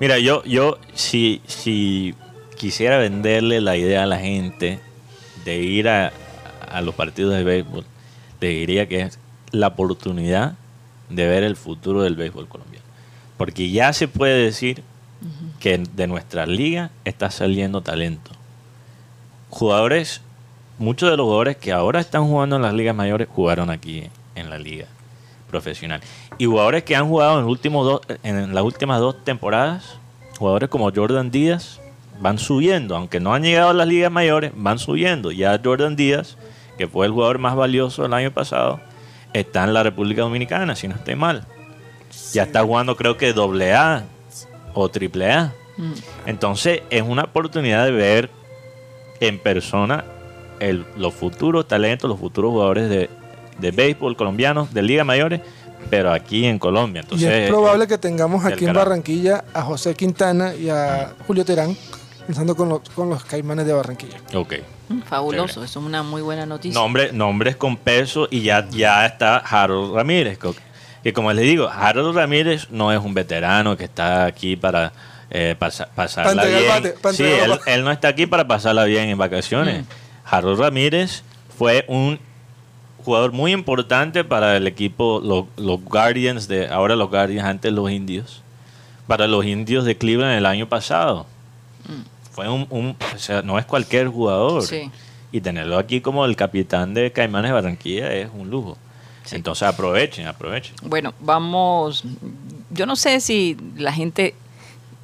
[0.00, 2.16] Mira, yo, yo si, si
[2.58, 4.80] quisiera venderle la idea a la gente
[5.44, 6.12] de ir a,
[6.70, 7.84] a los partidos de béisbol,
[8.40, 9.18] le diría que es
[9.50, 10.54] la oportunidad
[11.08, 12.84] de ver el futuro del béisbol colombiano.
[13.36, 14.82] Porque ya se puede decir
[15.60, 18.30] que de nuestra liga está saliendo talento.
[19.50, 20.20] Jugadores,
[20.78, 24.50] muchos de los jugadores que ahora están jugando en las ligas mayores jugaron aquí en
[24.50, 24.86] la liga
[25.48, 26.00] profesional.
[26.36, 29.96] Y jugadores que han jugado en, los últimos dos, en las últimas dos temporadas,
[30.38, 31.80] jugadores como Jordan Díaz,
[32.20, 35.30] van subiendo, aunque no han llegado a las ligas mayores, van subiendo.
[35.30, 36.36] Ya Jordan Díaz,
[36.76, 38.80] que fue el jugador más valioso el año pasado,
[39.32, 41.46] está en la República Dominicana, si no estoy mal.
[42.32, 44.04] Ya está jugando creo que doble A
[44.74, 45.52] o triple A.
[45.76, 45.92] Mm.
[46.26, 48.30] Entonces es una oportunidad de ver
[49.20, 50.04] en persona
[50.60, 53.08] el- los futuros talentos, los futuros jugadores de,
[53.58, 55.40] de béisbol colombianos, de Liga Mayores,
[55.90, 57.02] pero aquí en Colombia.
[57.02, 58.74] Entonces, y es probable que tengamos del aquí en.
[58.74, 61.76] Barranquilla a José Quintana y a Julio Terán
[62.28, 64.18] pensando con los, con los caimanes de Barranquilla.
[64.34, 64.56] Ok.
[64.90, 65.64] Mm, Fabuloso, Chévere.
[65.66, 66.78] eso es una muy buena noticia.
[66.78, 70.38] Nombre, nombres con peso y ya, ya está Harold Ramírez.
[71.02, 74.92] Que como les digo, Harold Ramírez no es un veterano que está aquí para
[75.30, 76.64] eh, pasa- pasarla bien.
[76.68, 77.24] bate, sí,
[77.66, 79.86] él, no está aquí para pasarla bien en vacaciones.
[80.26, 81.22] Harold Ramírez
[81.56, 82.18] fue un
[83.06, 87.90] jugador muy importante para el equipo, lo- los Guardians de, ahora los Guardians, antes los
[87.90, 88.42] Indios,
[89.06, 91.24] para los Indios de Cleveland el año pasado.
[92.38, 94.62] Fue un, un- o sea, no es cualquier jugador.
[94.62, 94.88] Sí.
[95.32, 98.78] Y tenerlo aquí como el capitán de Caimanes de Barranquilla es un lujo.
[99.32, 100.72] Entonces aprovechen, aprovechen.
[100.84, 102.04] Bueno, vamos.
[102.70, 104.36] Yo no sé si la gente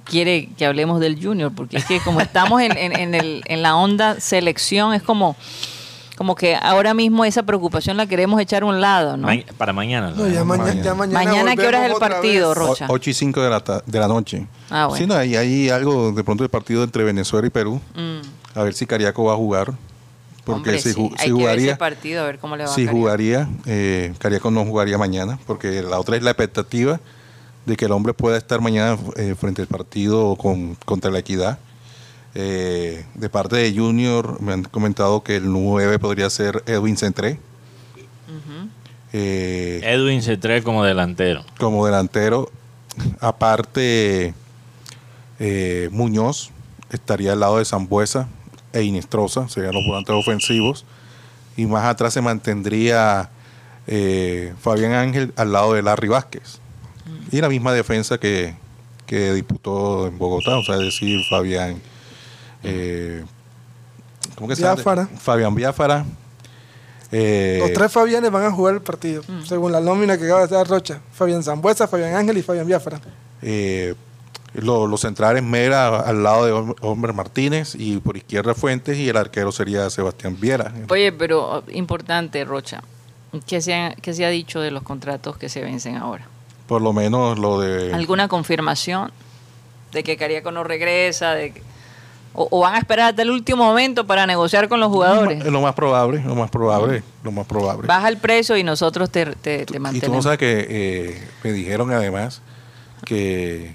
[0.04, 3.62] quiere que hablemos del Junior, porque es que como estamos en, en- en el- en
[3.62, 5.34] la onda selección, es como,
[6.16, 9.26] como que ahora mismo esa preocupación la queremos echar a un lado, ¿no?
[9.26, 10.10] Ma- para mañana.
[10.10, 10.82] No, ya, mañana, mañana.
[10.84, 11.24] ya mañana.
[11.24, 12.58] Mañana, ¿qué hora es el partido, vez.
[12.58, 12.66] Ro?
[12.68, 12.86] Rocha.
[12.88, 14.46] 8 y 5 de la, ta- de la noche.
[14.70, 15.02] Ah, bueno.
[15.02, 17.80] Sí, no, hay, hay algo de pronto del partido entre Venezuela y Perú.
[17.94, 19.72] Mm, A ver si Cariaco va a jugar.
[20.44, 22.54] Porque hombre, si, sí, ju- hay si que ver ese jugaría, partido, a ver cómo
[22.56, 25.38] le va si jugaría eh, Cariaco no jugaría mañana.
[25.46, 27.00] Porque la otra es la expectativa
[27.64, 31.58] de que el hombre pueda estar mañana eh, frente al partido con, contra la equidad.
[32.36, 37.38] Eh, de parte de Junior me han comentado que el 9 podría ser Edwin Centré.
[39.16, 41.44] Eh, Edwin trae como delantero.
[41.58, 42.50] como delantero.
[43.20, 44.34] Aparte,
[45.38, 46.50] eh, Muñoz
[46.90, 48.28] estaría al lado de Zambuesa
[48.72, 50.84] e Inestrosa, serían los volantes ofensivos.
[51.56, 53.30] Y más atrás se mantendría
[53.86, 56.58] eh, Fabián Ángel al lado de Larry Vázquez.
[57.30, 58.56] Y la misma defensa que,
[59.06, 61.80] que disputó en Bogotá, o sea, es decir, Fabián.
[62.64, 63.24] Eh,
[64.36, 64.74] ¿Cómo que se llama?
[64.76, 65.06] Biafara.
[65.18, 66.04] Fabián Biafara.
[67.12, 70.54] eh, Los tres Fabianes van a jugar el partido, según la nómina que acaba de
[70.56, 71.00] dar Rocha.
[71.12, 73.00] Fabián Zambuesa, Fabián Ángel y Fabián Biafara.
[73.42, 73.94] eh,
[74.54, 79.08] Lo- Los centrales Mera al lado de Hom- Homer Martínez y por izquierda Fuentes y
[79.08, 80.72] el arquero sería Sebastián Viera.
[80.90, 82.80] Oye, pero oh, importante, Rocha,
[83.48, 86.28] ¿qué se, ha, qué se ha dicho de los contratos que se vencen ahora?
[86.68, 87.92] Por lo menos lo de...
[87.92, 89.10] ¿Alguna confirmación
[89.92, 91.32] de que Cariaco no regresa?
[91.34, 91.62] De que-
[92.34, 95.44] o, o van a esperar hasta el último momento para negociar con los jugadores?
[95.44, 97.86] Es lo más probable, lo más probable, lo más probable.
[97.86, 101.52] Baja el precio y nosotros te, te, te y tú no sabes que eh, me
[101.52, 102.42] dijeron además
[103.04, 103.74] que,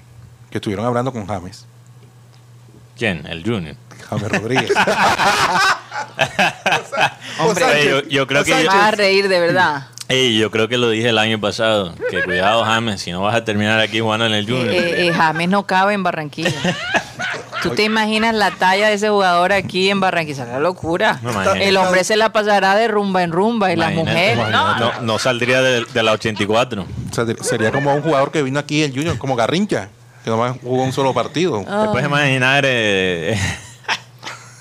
[0.50, 1.66] que estuvieron hablando con James,
[2.96, 3.26] ¿Quién?
[3.26, 3.76] El Junior.
[4.10, 4.70] James Rodríguez.
[7.40, 9.86] Hombre, yo, yo creo que yo, vas a reír de verdad.
[10.08, 11.94] Ey, yo creo que lo dije el año pasado.
[12.10, 14.68] Que cuidado, James, si no vas a terminar aquí jugando en el Junior.
[14.68, 16.52] Eh, eh, James no cabe en Barranquilla.
[17.62, 20.44] ¿Tú te imaginas la talla de ese jugador aquí en Barranquilla?
[20.46, 21.18] La locura.
[21.22, 24.38] No, el hombre se la pasará de rumba en rumba y las mujeres.
[24.50, 26.82] No, no, no saldría de, de la 84.
[26.82, 29.88] O sea, sería como un jugador que vino aquí el Junior, como Garrincha,
[30.24, 31.60] que nomás jugó un solo partido.
[31.60, 32.64] Te puedes imaginar.
[32.66, 33.38] eh,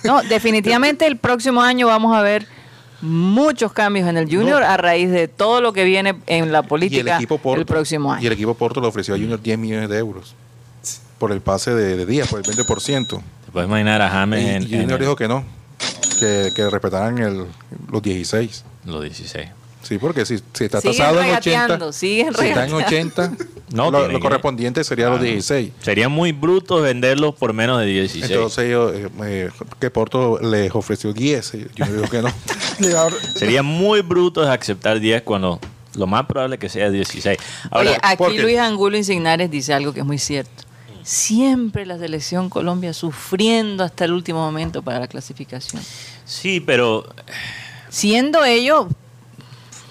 [0.03, 2.47] No, definitivamente el próximo año vamos a ver
[3.01, 6.61] muchos cambios en el Junior a raíz de todo lo que viene en la y
[6.61, 8.27] el política equipo Porto, el próximo Y año.
[8.27, 10.35] el equipo Porto le ofreció a Junior 10 millones de euros
[11.19, 13.07] por el pase de, de Díaz, por el 20%.
[13.07, 15.43] te puedes imaginar a Y, James en, y Junior en dijo que no,
[16.19, 17.45] que, que respetaran el,
[17.91, 18.63] los 16.
[18.85, 19.49] los 16.
[19.81, 23.27] Sí, porque si, si está Siguen tasado en regateando, 80, siguen si está en regateando.
[23.27, 23.31] 80,
[23.73, 25.31] No, lo, lo que- correspondiente sería los Claro.
[25.31, 25.71] 16.
[25.81, 28.29] Sería muy bruto venderlos por menos de 16.
[28.31, 32.29] Entonces ellos, eh, eh, que Porto les ofreció 10, y Junior dijo que no.
[33.35, 35.59] Sería muy bruto aceptar 10 cuando
[35.95, 37.37] lo más probable es que sea 16.
[37.71, 40.63] Ahora, Oye, aquí Luis Angulo Insignares dice algo que es muy cierto.
[41.03, 45.81] Siempre la selección Colombia sufriendo hasta el último momento para la clasificación.
[46.25, 47.05] sí, pero
[47.89, 48.87] Siendo ellos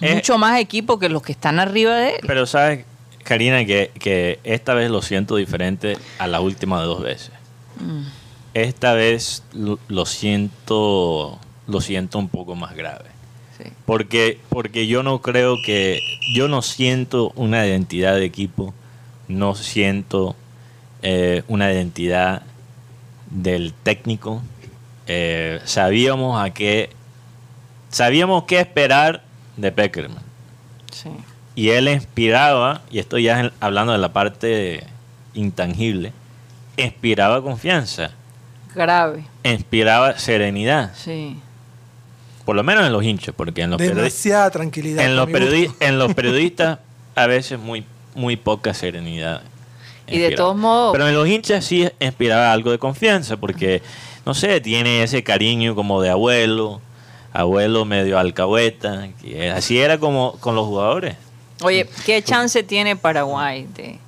[0.00, 2.20] Eh, mucho más equipo que los que están arriba de él.
[2.26, 2.84] Pero sabes,
[3.24, 7.32] Karina, que, que esta vez lo siento diferente a la última dos veces.
[7.80, 8.02] Mm.
[8.54, 13.04] Esta vez lo, lo siento lo siento un poco más grave.
[13.56, 13.70] Sí.
[13.84, 16.00] Porque, porque yo no creo que,
[16.34, 18.72] yo no siento una identidad de equipo,
[19.28, 20.34] no siento
[21.02, 22.42] eh, una identidad
[23.30, 24.42] del técnico.
[25.06, 26.90] Eh, sabíamos a qué,
[27.90, 29.22] sabíamos qué esperar
[29.56, 30.22] de Peckerman.
[30.92, 31.10] Sí.
[31.54, 34.84] Y él inspiraba, y estoy ya en- hablando de la parte
[35.34, 36.12] intangible,
[36.76, 38.10] inspiraba confianza,
[38.74, 39.24] Grave.
[39.44, 41.38] inspiraba serenidad, Sí.
[42.44, 45.04] por lo menos en los hinchas, porque en los, demasiada tranquilidad.
[45.04, 45.28] en los,
[45.80, 46.78] en los periodistas
[47.16, 47.84] a veces muy,
[48.14, 49.42] muy poca serenidad.
[50.10, 53.82] Y de todos modos- Pero en los hinchas sí inspiraba algo de confianza, porque,
[54.26, 56.80] no sé, tiene ese cariño como de abuelo,
[57.32, 61.16] abuelo medio alcahueta, que así era como con los jugadores.
[61.62, 63.98] Oye, ¿qué chance tiene Paraguay de,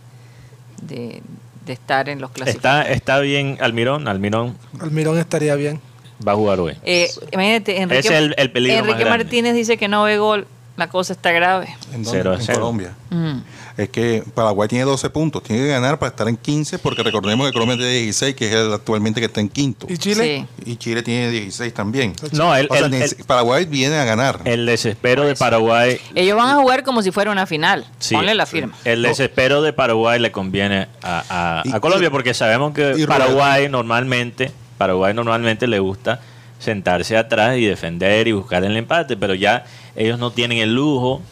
[0.83, 1.23] de,
[1.67, 2.87] de estar en los Está, clasificados?
[2.91, 5.81] está bien Almirón, Almirón Almirón estaría bien.
[6.27, 6.75] va a jugar hoy.
[6.85, 9.05] Eh, imagínate, Enrique, Ese es el- el peligro Enrique.
[9.09, 10.47] Martínez dice que no ve gol.
[10.77, 11.69] La cosa está grave.
[11.93, 12.21] ¿En, dónde?
[12.21, 12.47] En.
[12.55, 12.95] Colombia.
[13.11, 13.39] Mm.
[13.81, 17.47] Es que Paraguay tiene 12 puntos, tiene que ganar para estar en 15, porque recordemos
[17.47, 19.87] que Colombia tiene 16, que es el actualmente que está en quinto.
[19.89, 20.47] ¿Y Chile?
[20.65, 20.71] Sí.
[20.73, 22.13] Y Chile tiene 16 también.
[22.33, 24.41] No, el, O sea, el- neces- el- Paraguay viene a ganar.
[24.45, 25.99] el desespero de Paraguay.
[26.15, 27.87] Ellos van a jugar como si fuera una final.
[27.99, 28.75] sí, Ponle la firma.
[28.85, 33.69] El desespero de Paraguay le conviene a, a- Y- a Colombia porque sabemos que Paraguay
[33.71, 36.21] normalmente, Paraguay normalmente le gusta
[36.59, 39.65] sentarse atrás y defender y buscar el empate, pero ya
[39.97, 41.23] ellos no tienen el lujo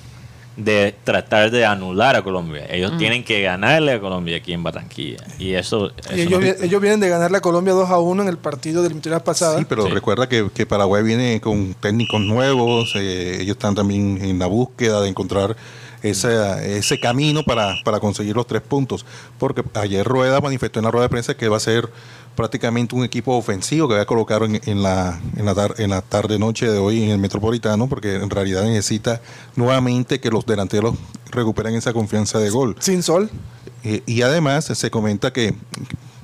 [0.58, 2.66] de tratar de anular a Colombia.
[2.68, 2.98] Ellos Mm.
[2.98, 5.18] tienen que ganarle a Colombia aquí en Barranquilla.
[5.38, 8.22] Y eso, Y ellos, no- vi- ellos vienen de ganarle a Colombia 2 a 1
[8.22, 9.58] en el partido de eliminatorias pasadas.
[9.60, 9.90] Sí, pero Sí.
[9.90, 15.00] recuerda que, que Paraguay viene con técnicos nuevos, eh, ellos están también en la búsqueda
[15.00, 15.56] de encontrar
[16.02, 19.04] ese, ese camino para, para conseguir los tres puntos.
[19.38, 21.88] Porque ayer Rueda manifestó en la rueda de prensa que va a ser
[22.36, 25.90] prácticamente un equipo ofensivo que va a colocar en, en la, en, la tar- en
[25.90, 29.20] la tarde-noche de hoy en el Metropolitano, porque en realidad necesita
[29.56, 30.94] nuevamente que los delanteros
[31.32, 32.76] recuperen esa confianza de gol.
[32.78, 33.28] Sin sol.
[33.82, 35.54] Eh, y además se comenta que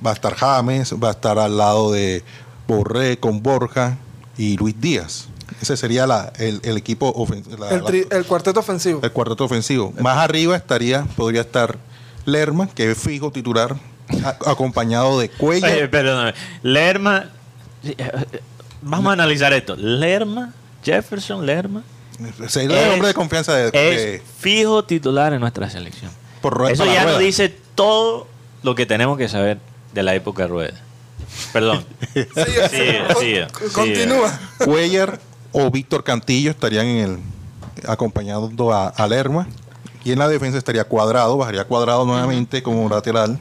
[0.05, 2.23] va a estar James, va a estar al lado de
[2.67, 3.97] Borré con Borja
[4.37, 5.27] y Luis Díaz.
[5.61, 8.99] Ese sería la, el, el equipo ofen- la- El, la- tri- el cuarteto ofensivo.
[9.03, 9.93] el cuarteto ofensivo.
[9.99, 11.77] Más arriba estaría, podría estar
[12.25, 13.75] Lerma, que es fijo titular,
[14.23, 15.71] a- acompañado de Cuellar.
[15.71, 16.33] Oye, perdóname.
[16.63, 17.29] Lerma.
[18.81, 19.75] Vamos a analizar esto.
[19.75, 21.83] Lerma, Jefferson Lerma,
[22.47, 26.11] sería el es- hombre de confianza de, de- es fijo titular en nuestra selección.
[26.41, 28.27] por Rueda- Eso ya nos dice todo
[28.63, 29.57] lo que tenemos que saber
[29.93, 30.73] de la época de Rueda.
[31.53, 31.85] Perdón.
[32.13, 33.47] Con- sigue.
[33.73, 34.39] Continúa.
[34.63, 35.19] Cuellar
[35.57, 37.19] o Víctor Cantillo estarían en el
[37.87, 39.47] acompañando a, a Lerma
[40.03, 43.39] y en la defensa estaría Cuadrado, bajaría Cuadrado nuevamente como lateral.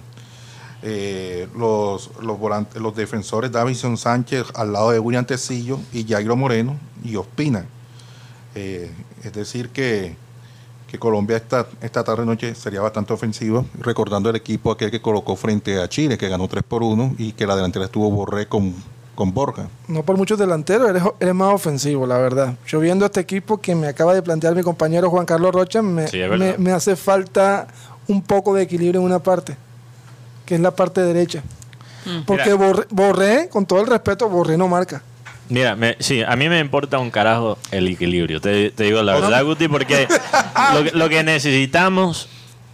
[0.83, 6.37] eh, los, los, volantes, los defensores Davison Sánchez al lado de William Tecillo y Jairo
[6.37, 7.66] Moreno y Ospina.
[8.55, 8.92] Eh,
[9.24, 10.14] es decir, que,
[10.87, 15.35] que Colombia esta, esta tarde noche sería bastante ofensiva, recordando el equipo aquel que colocó
[15.35, 18.74] frente a Chile, que ganó 3 por 1 y que la delantera estuvo Borré con,
[19.14, 19.68] con Borja.
[19.88, 22.55] No por muchos delanteros, eres, eres más ofensivo, la verdad.
[22.66, 26.09] Yo viendo este equipo que me acaba de plantear mi compañero Juan Carlos Rocha, me,
[26.09, 26.57] Sí, es verdad.
[26.59, 27.66] me, me hace falta
[28.09, 29.57] un poco de equilibrio en una parte,
[30.46, 31.42] que es la parte derecha.
[32.27, 32.57] Porque Mira.
[32.57, 35.03] Borré, Borré, con todo el respeto, Borré no marca.
[35.48, 38.40] Mira, me- sí, a mí me importa un carajo el equilibrio.
[38.40, 40.07] Te, te digo la verdad, Guti, porque
[40.74, 42.29] lo, que- lo que necesitamos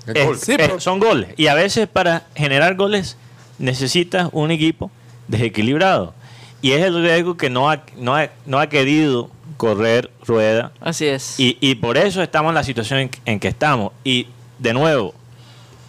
[0.06, 0.38] es- gol.
[0.38, 1.30] Sí, es- pero- son goles.
[1.36, 3.16] Y a veces para generar goles
[3.58, 4.90] necesitas un equipo
[5.28, 6.14] desequilibrado.
[6.62, 10.72] Y es el riesgo que no ha, no ha, no ha querido correr rueda.
[10.80, 11.38] Así es.
[11.40, 13.92] Y, y por eso estamos en la situación en, en que estamos.
[14.04, 14.26] Y
[14.58, 15.14] de nuevo,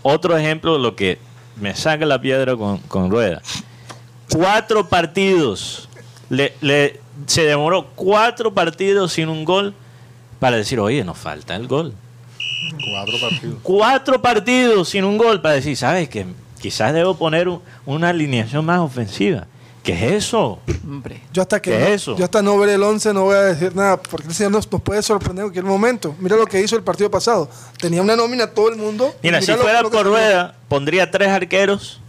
[0.02, 1.18] otro ejemplo de lo que
[1.60, 3.42] me saca la piedra con, con rueda.
[4.32, 5.90] Cuatro partidos.
[6.30, 9.74] Le, le- se demoró cuatro partidos sin un gol
[10.40, 11.94] para decir, oye, nos falta el gol.
[12.90, 13.58] Cuatro partidos.
[13.62, 16.26] Cuatro partidos sin un gol para decir, ¿sabes qué?
[16.62, 19.46] Quizás debo poner un- una alineación más ofensiva.
[19.84, 20.60] ¿Qué es eso?
[20.84, 21.22] Hombre.
[21.34, 22.16] Yo hasta que ¿Qué no, es eso?
[22.18, 24.72] yo hasta no ver el 11 no voy a decir nada, porque el señor nos,
[24.72, 26.16] nos puede sorprender en cualquier momento.
[26.20, 27.50] Mira lo que hizo el partido pasado.
[27.80, 29.16] Tenía una nómina todo el mundo.
[29.24, 32.00] Mira, si lo- fuera lo por rueda, pondría tres arqueros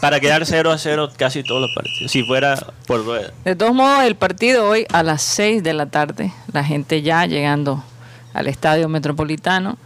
[0.00, 2.10] para quedar 0 a 0 casi todos los partidos.
[2.10, 2.56] Si fuera
[2.86, 3.32] por rueda.
[3.44, 7.26] De todos modos, el partido hoy a las 6 de la tarde, la gente ya
[7.26, 7.84] llegando
[8.32, 9.76] al estadio metropolitano.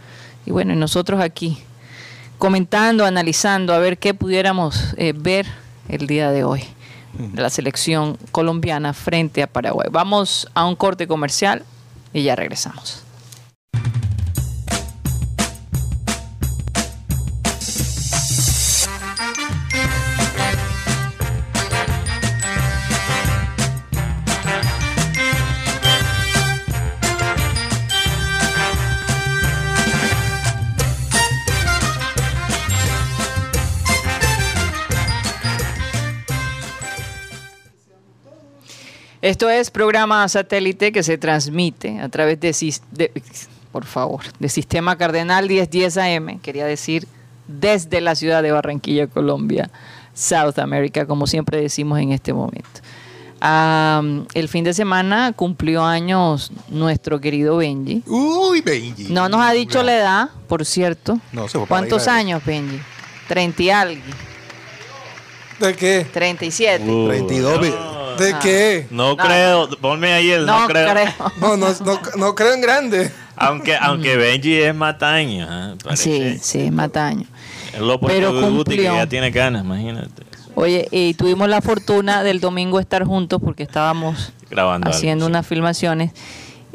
[0.45, 1.57] Y bueno, y nosotros aquí
[2.37, 5.45] comentando, analizando, a ver qué pudiéramos eh, ver
[5.89, 6.63] el día de hoy
[7.17, 9.87] de la selección colombiana frente a Paraguay.
[9.91, 11.63] Vamos a un corte comercial
[12.13, 13.04] y ya regresamos.
[39.25, 42.51] Esto es programa satélite que se transmite a través de,
[42.91, 43.11] de-
[43.71, 47.07] por favor, de Sistema Cardenal 1010 AM, quería decir
[47.47, 49.71] desde la ciudad de Barranquilla, Colombia,
[50.13, 52.69] South America, como siempre decimos en este momento.
[53.41, 58.03] Am, el fin de semana cumplió años nuestro querido Benji.
[58.05, 59.05] Uy, Benji.
[59.09, 61.19] No nos ha dicho la edad, por cierto.
[61.31, 62.79] No, se fue para ¿Cuántos años, Benji?
[63.27, 64.01] 30 y algo.
[65.59, 66.05] ¿De qué?
[66.13, 66.83] 37.
[66.87, 67.71] Uh, 32 mil.
[67.71, 68.39] no, ¿De Ah.
[68.41, 68.87] qué?
[68.91, 69.17] no No.
[69.17, 70.91] creo, ponme ahí el no, No creo.
[70.91, 71.07] creo.
[71.41, 73.11] No, no, no, no creo en grande.
[73.37, 75.75] Aunque, aunque Benji es mataño, ¿eh?
[75.95, 77.25] Sí, sí, Mataño.
[77.73, 78.95] Es lo Pero de Guti, que cumplió.
[78.95, 80.23] ya tiene ganas, imagínate.
[80.55, 85.29] Oye, y tuvimos la fortuna del domingo estar juntos porque estábamos Grabando algo, haciendo sí.
[85.31, 86.11] unas filmaciones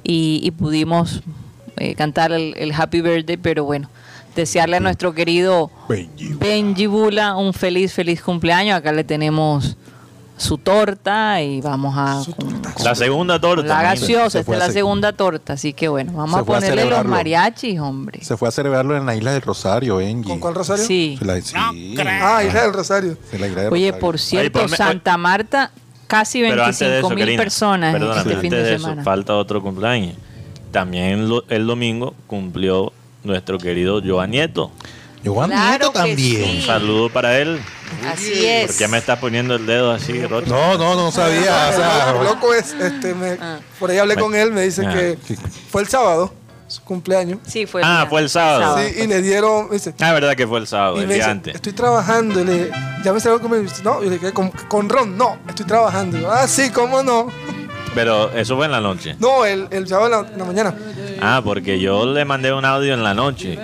[0.02, 1.22] y, y pudimos
[1.78, 3.88] eh, cantar el, el Happy Birthday, pero bueno,
[4.36, 6.34] desearle a nuestro querido Benji.
[6.34, 8.76] Benji Bula un feliz, feliz cumpleaños.
[8.76, 9.78] Acá le tenemos
[10.40, 12.22] su torta y vamos a...
[12.82, 13.66] La segunda torta.
[13.68, 16.84] la gaseosa, Se esta es la se- segunda torta, así que bueno, vamos a ponerle
[16.86, 18.24] los mariachis, hombre.
[18.24, 20.28] Se fue a celebrarlo en la isla del Rosario, Benji.
[20.28, 20.84] ¿Con cuál Rosario?
[20.84, 21.16] Sí.
[21.18, 21.54] Se la- sí.
[21.56, 23.16] Ah, Isla del Rosario.
[23.32, 24.00] En la isla del Oye, Rosario.
[24.06, 25.70] por cierto, Santa Marta,
[26.06, 28.74] casi Pero antes de 25 eso, mil Karina, personas perdóname, este antes fin de, de
[28.74, 29.04] eso, semana.
[29.04, 30.14] falta otro cumpleaños.
[30.72, 32.92] También lo- el domingo cumplió
[33.24, 34.70] nuestro querido Joan Nieto.
[35.24, 36.16] Joan Claro Nieto también.
[36.18, 36.56] sí.
[36.58, 37.60] Un saludo para él.
[38.10, 38.78] Así ¿Por es.
[38.78, 40.48] qué me estás poniendo el dedo así, Rocha?
[40.48, 41.68] No, no, no sabía.
[41.70, 43.58] o sea, Lo loco es, este, me- Ah.
[43.78, 44.92] por ahí hablé con él, me dice Ah.
[44.94, 45.18] que
[45.70, 46.32] fue el sábado,
[46.68, 47.38] su cumpleaños.
[47.46, 48.78] Sí, fue Ah, día- fue el sábado.
[48.78, 51.24] Sí, y le dieron, dice, Ah, verdad que fue el sábado, y el me día
[51.24, 51.54] dice, antes.
[51.56, 52.70] estoy trabajando, y le
[53.04, 56.16] ya me salió comer, no, y le quedé con, con Ron, no, estoy trabajando.
[56.18, 57.28] Yo, ah, sí, cómo no.
[57.94, 59.16] Pero eso fue en la noche.
[59.18, 60.74] No, el, el sábado en la, en la mañana.
[61.20, 63.58] Ah, porque yo le mandé un audio en la noche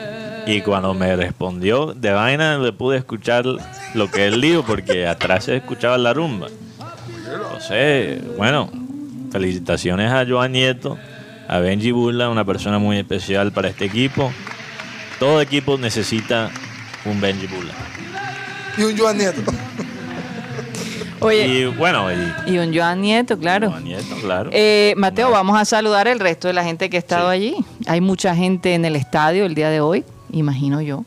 [0.47, 3.45] y cuando me respondió de vaina le pude escuchar
[3.95, 6.47] lo que él dijo porque atrás se escuchaba la rumba.
[7.25, 8.71] Entonces, bueno,
[9.33, 10.97] felicitaciones a Joan Nieto,
[11.49, 14.33] a Benji Bula, una persona muy especial para este equipo.
[15.19, 16.51] Todo equipo necesita
[17.05, 17.73] un Benji Bula.
[18.79, 19.43] Y un Joan Nieto.
[21.21, 22.07] Oye, Y bueno,
[22.47, 23.71] y y un Joan Nieto, claro.
[23.71, 24.51] Joan Nieto, claro.
[24.53, 27.35] Eh, Mateo, vamos a saludar el resto de la gente que ha estado Sí.
[27.35, 27.57] allí.
[27.87, 30.05] Hay mucha gente en el estadio el día de hoy,
[30.39, 31.05] imagino yo.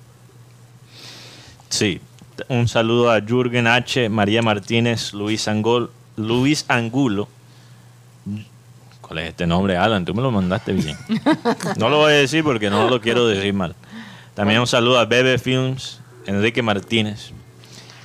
[1.69, 2.01] Sí,
[2.47, 7.27] un saludo a Jürgen H., María Martínez, Luis, Angol, Luis Angulo.
[9.01, 10.05] ¿Cuál es este nombre, Alan?
[10.05, 10.97] Tú me lo mandaste bien.
[11.77, 13.75] No lo voy a decir porque no lo quiero decir mal.
[14.36, 17.32] También un saludo a Bebe Films, Enrique Martínez.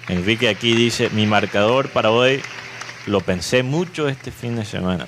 [0.09, 2.41] Enrique aquí dice, mi marcador para hoy
[3.07, 5.07] lo pensé mucho este fin de semana.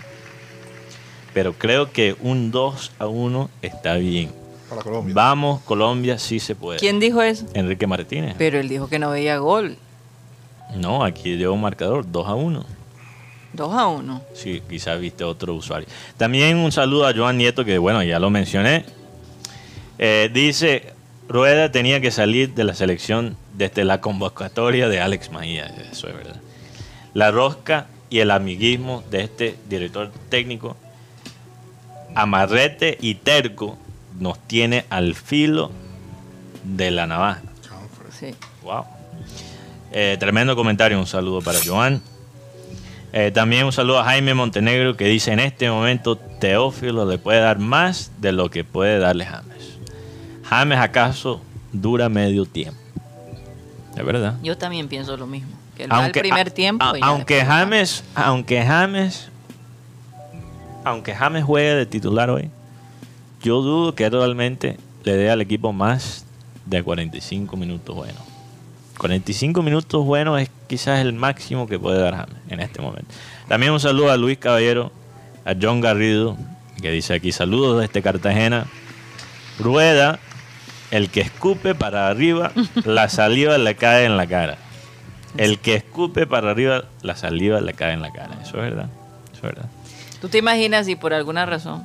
[1.35, 4.33] Pero creo que un 2 a 1 está bien.
[4.69, 5.15] Para Colombia.
[5.15, 6.79] Vamos, Colombia, sí se puede.
[6.79, 7.47] ¿Quién dijo eso?
[7.55, 8.35] Enrique Martínez.
[8.39, 9.77] Pero él dijo que no veía gol.
[10.75, 12.67] No, aquí dio un marcador, 2 a 1.
[13.53, 14.23] 2 a 1.
[14.35, 15.89] Sí, quizás viste otro usuario.
[16.17, 18.85] También un saludo a Joan Nieto, que bueno, ya lo mencioné.
[19.99, 20.93] Eh, dice,
[21.29, 25.67] Rueda tenía que salir de la selección desde la convocatoria de Alex Maía.
[25.91, 26.41] Eso es verdad.
[27.15, 30.77] La rosca y el amiguismo de este director técnico,
[32.15, 33.79] amarrete y terco,
[34.21, 35.71] nos tiene al filo
[36.65, 37.43] de la navaja.
[38.19, 38.35] Sí.
[38.63, 38.85] Wow.
[39.93, 42.03] Eh, tremendo comentario, un saludo para Joan.
[43.13, 47.41] Eh, también un saludo a Jaime Montenegro que dice en este momento Teófilo le puede
[47.41, 49.79] dar más de lo que puede darle James.
[50.45, 51.41] James acaso
[51.73, 52.79] dura medio tiempo.
[53.97, 54.35] Es verdad.
[54.43, 55.51] Yo también pienso lo mismo.
[55.77, 56.85] Que él va el primer a- tiempo.
[56.85, 57.45] a- y aunque.
[57.45, 59.29] James, aunque James,
[60.85, 62.51] aunque James juegue de titular hoy,
[63.43, 66.27] yo dudo que realmente le dé al equipo más
[66.65, 68.23] de 45 minutos buenos.
[68.99, 73.15] 45 minutos buenos es quizás el máximo que puede dar James en este momento.
[73.49, 74.91] También un saludo a Luis Caballero,
[75.45, 76.37] a John Garrido,
[76.81, 78.67] que dice aquí saludos desde Cartagena.
[79.59, 80.19] Rueda,
[80.91, 82.53] el que escupe para arriba,
[82.85, 84.59] la saliva le cae en la cara.
[85.37, 88.39] El que escupe para arriba, la saliva le cae en la cara.
[88.43, 88.89] Eso es verdad.
[89.33, 89.67] Eso es verdad.
[90.21, 91.85] ¿Tú te imaginas si por alguna razón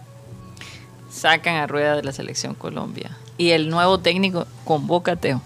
[1.12, 5.42] sacan a Rueda de la selección Colombia y el nuevo técnico convoca a Teo?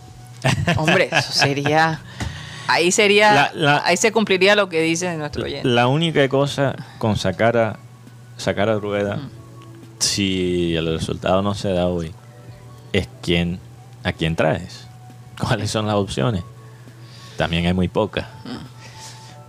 [0.77, 2.01] Hombre, eso sería.
[2.67, 3.33] Ahí sería.
[3.33, 5.67] La- la- ahí se cumpliría lo que dice nuestro oyente.
[5.67, 7.79] La única cosa con sacar a,
[8.37, 9.19] sacar a Rueda,
[9.99, 12.11] si el resultado no se da hoy,
[12.93, 13.59] es quién,
[14.03, 14.87] a quién traes.
[15.39, 16.43] ¿Cuáles son las opciones?
[17.37, 18.25] También hay muy pocas.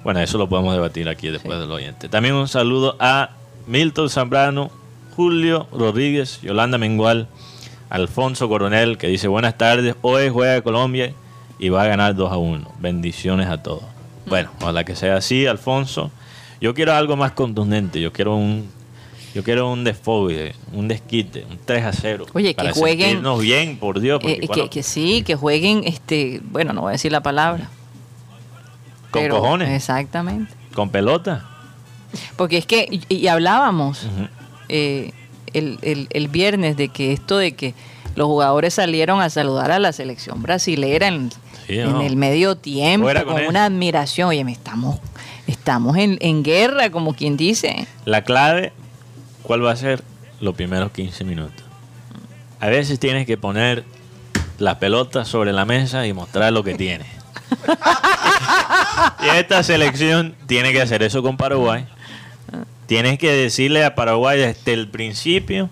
[0.02, 2.08] Bueno, eso lo podemos debatir aquí después del oyente.
[2.08, 3.30] También un saludo a
[3.66, 4.70] Milton Zambrano,
[5.16, 7.26] Julio Rodríguez, Yolanda Mengual,
[7.88, 11.12] Alfonso Coronel, que dice buenas tardes, hoy juega Colombia
[11.58, 12.70] y va a ganar 2 a 1.
[12.78, 13.82] Bendiciones a todos.
[14.26, 16.10] Bueno, ojalá que sea así, Alfonso.
[16.60, 18.68] Yo quiero algo más contundente, yo quiero un
[19.34, 22.24] yo quiero un desfogue, un desquite, un 3 a 0.
[22.32, 24.18] Oye, que jueguen- sentirnos bien, por Dios.
[24.22, 27.68] porque Eh, que, sí, que jueguen, este, bueno, no voy a decir la palabra.
[29.10, 30.52] con pero- cojones, Exactamente.
[30.74, 31.44] con pelota.
[32.36, 34.06] Porque es que, y, y hablábamos.
[34.68, 35.12] Eh,
[35.52, 37.74] el, el- el viernes de que esto de que
[38.14, 41.30] los jugadores salieron a saludar a la selección brasilera en,
[41.66, 42.00] Sí, en no.
[42.02, 44.28] el medio tiempo, con con una admiración.
[44.28, 44.98] Oye, me estamos,
[45.46, 47.86] estamos en, en guerra, como quien dice.
[48.04, 48.72] La clave,
[49.42, 50.02] ¿cuál va a ser?
[50.40, 51.64] Los primeros 15 minutos.
[52.60, 53.84] A veces tienes que poner
[54.58, 57.08] la pelota sobre la mesa y mostrar lo que tienes.
[59.24, 61.86] y esta selección tiene que hacer eso con Paraguay.
[62.86, 65.68] Tienes que decirle a Paraguay desde el principio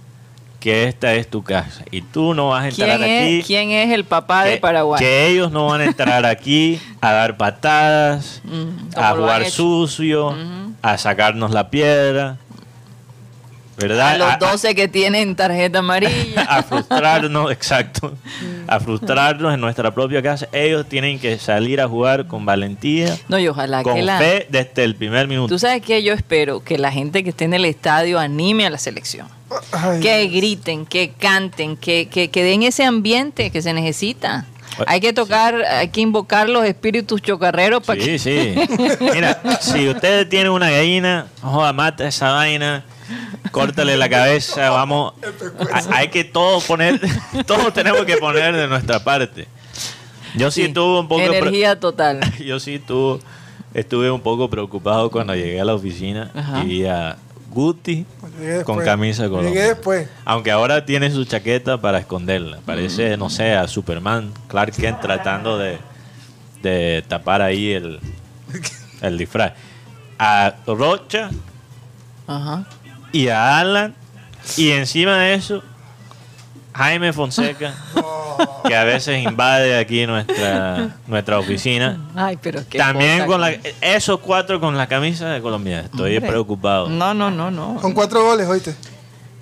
[0.60, 1.84] que esta es tu casa.
[1.90, 3.38] Y tú no vas a ¿Quién entrar aquí.
[3.40, 4.98] es, quién es el papá de Paraguay?
[4.98, 10.34] Que ellos no van a entrar aquí a dar patadas, Mm, a jugar sucio,
[10.82, 12.38] a sacarnos la piedra.
[13.76, 14.08] ¿Verdad?
[14.12, 16.42] A los A- a- 12 que tienen tarjeta amarilla.
[16.48, 18.14] a frustrarnos, exacto,
[18.68, 20.46] a frustrarnos en nuestra propia casa.
[20.52, 24.18] Ellos tienen que salir a jugar con valentía, No, y ojalá con que la...
[24.18, 25.52] fe desde el primer minuto.
[25.52, 28.70] Tú sabes que yo espero que la gente que esté en el estadio anime a
[28.70, 29.26] la selección.
[29.72, 34.46] Ay, Que griten, que canten, que, que, que den ese ambiente que se necesita.
[34.76, 38.18] Bueno, Hay que tocar, hay que invocar los espíritus chocarreros para Sí, que...
[38.18, 38.54] sí.
[39.14, 42.84] Mira, si ustedes tienen una gallina, joda, mata esa vaina,
[43.50, 45.14] córtale la cabeza, vamos.
[45.92, 47.00] Hay, que todo poner,
[47.46, 49.46] todos tenemos que poner de nuestra parte.
[50.34, 51.22] Yo sí, Sí, estuve un poco.
[51.22, 52.20] Energía total.
[52.44, 53.20] Yo sí estuve,
[53.72, 56.62] estuve un poco preocupado cuando llegué a la oficina Ajá.
[56.62, 57.16] y vi a
[57.50, 58.04] Guti
[58.64, 59.50] con camisa Colombia.
[59.50, 60.08] Llegué después.
[60.24, 62.58] Aunque ahora tiene su chaqueta para esconderla.
[62.66, 65.78] Parece, no sé, a Superman, Clark Kent tratando de,
[66.62, 68.00] de tapar ahí el,
[69.02, 69.52] el disfraz.
[70.18, 71.30] A Rocha
[72.26, 72.66] Ajá.
[73.14, 73.94] Y a Alan.
[74.58, 75.62] Y encima de eso,
[76.74, 77.72] Jaime Fonseca,
[78.66, 81.98] que a veces invade aquí nuestra, nuestra oficina.
[82.14, 85.80] Ay, pero qué También con la, esos cuatro con la camisa de Colombia.
[85.80, 86.30] Estoy Hombre.
[86.30, 86.88] preocupado.
[86.88, 87.76] No, no, no, no.
[87.80, 88.74] Con cuatro goles, oíste.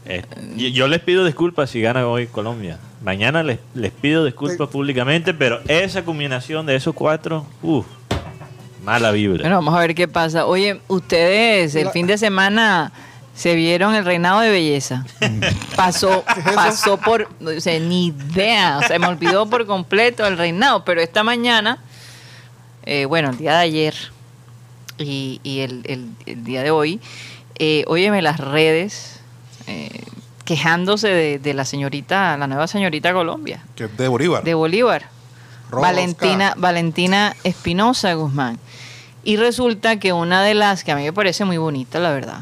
[0.05, 0.23] Eh,
[0.57, 2.79] yo, yo les pido disculpas si gana hoy Colombia.
[3.03, 7.87] Mañana les, les pido disculpas públicamente, pero esa combinación de esos cuatro, uff,
[8.85, 9.41] mala vibra.
[9.43, 10.47] Bueno, vamos a ver qué pasa.
[10.47, 12.93] Oye, ustedes el La- fin de semana
[13.35, 15.05] se vieron el reinado de belleza.
[15.77, 16.23] Pasó,
[16.55, 21.01] pasó por, o sea, ni idea, o sea, me olvidó por completo el reinado, pero
[21.01, 21.79] esta mañana
[22.85, 23.95] eh, bueno, el día de ayer
[24.99, 27.01] y, y el, el- el día de hoy,
[27.59, 29.21] eh, óyeme las redes
[29.67, 30.03] eh,
[30.45, 34.43] quejándose de, de la señorita, la nueva señorita Colombia, Que de Bolívar.
[34.45, 35.09] de Bolívar,
[35.71, 35.89] Rosca.
[35.89, 38.59] Valentina, Valentina Espinosa Guzmán.
[39.25, 42.41] Y resulta que una de las que a mí me parece muy bonita, la verdad.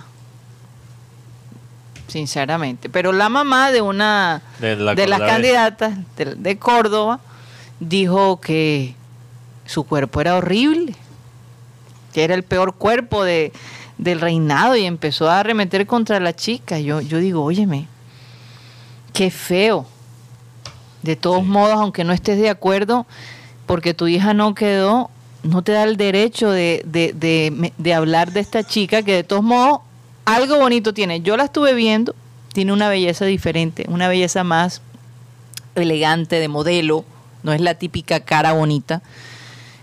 [2.11, 2.89] Sinceramente.
[2.89, 7.21] Pero la mamá de una De la de las candidatas de, de Córdoba
[7.79, 8.95] dijo que
[9.67, 10.95] su cuerpo era horrible,
[12.13, 13.53] que era el peor cuerpo de,
[13.99, 16.79] del reinado y empezó a arremeter contra la chica.
[16.81, 17.87] Yo, yo digo, óyeme,
[19.13, 19.87] qué feo.
[21.03, 23.07] De todos modos, aunque no estés de acuerdo,
[23.67, 25.09] porque tu hija no quedó,
[25.43, 29.25] no te da el derecho de, de, de- de hablar de esta chica que de
[29.25, 29.81] todos modos
[30.35, 31.21] algo bonito tiene.
[31.21, 32.15] Yo la estuve viendo,
[32.53, 34.83] tiene una belleza diferente, una belleza más
[35.75, 37.05] elegante, de modelo,
[37.43, 39.03] no es la típica cara bonita,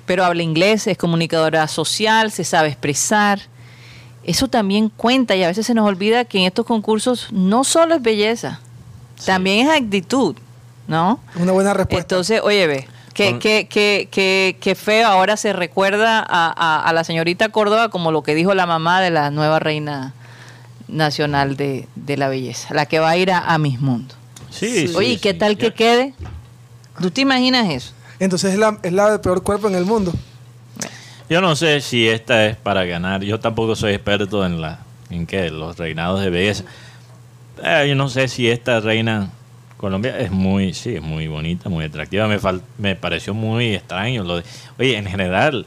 [0.06, 3.39] pero habla inglés, es comunicadora social, se sabe expresar.
[4.24, 7.95] Eso también cuenta y a veces se nos olvida que en estos concursos no solo
[7.95, 8.60] es belleza,
[9.26, 10.36] también es actitud,
[10.88, 11.20] ¿no?
[11.36, 12.16] Una buena respuesta.
[12.16, 16.26] Entonces, oye, ve, que, que, que, que, que feo ahora se recuerda a,
[16.56, 20.14] a- a la señorita Córdoba como lo que dijo la mamá de la nueva reina
[20.88, 24.16] nacional de, de la belleza, la que va a ir a, a Miss Mundo.
[24.50, 25.40] Sí, sí, Oye, ¿y qué sí.
[25.40, 26.14] tal que quede?
[27.02, 27.94] ¿Tú te imaginas eso?
[28.20, 30.14] Entonces es la, es la de peor cuerpo en el mundo.
[31.30, 33.22] Yo no sé si esta es para ganar.
[33.24, 34.80] Yo tampoco soy experto en la
[35.10, 36.64] en qué, los reinados de belleza.
[37.64, 39.30] Eh, yo no sé si esta reina
[39.78, 42.28] Colombia es muy, sí, es muy bonita, muy atractiva.
[42.28, 44.24] Me, fal- me pareció muy extraño.
[44.24, 44.44] Lo de,
[44.80, 45.66] oye, en general,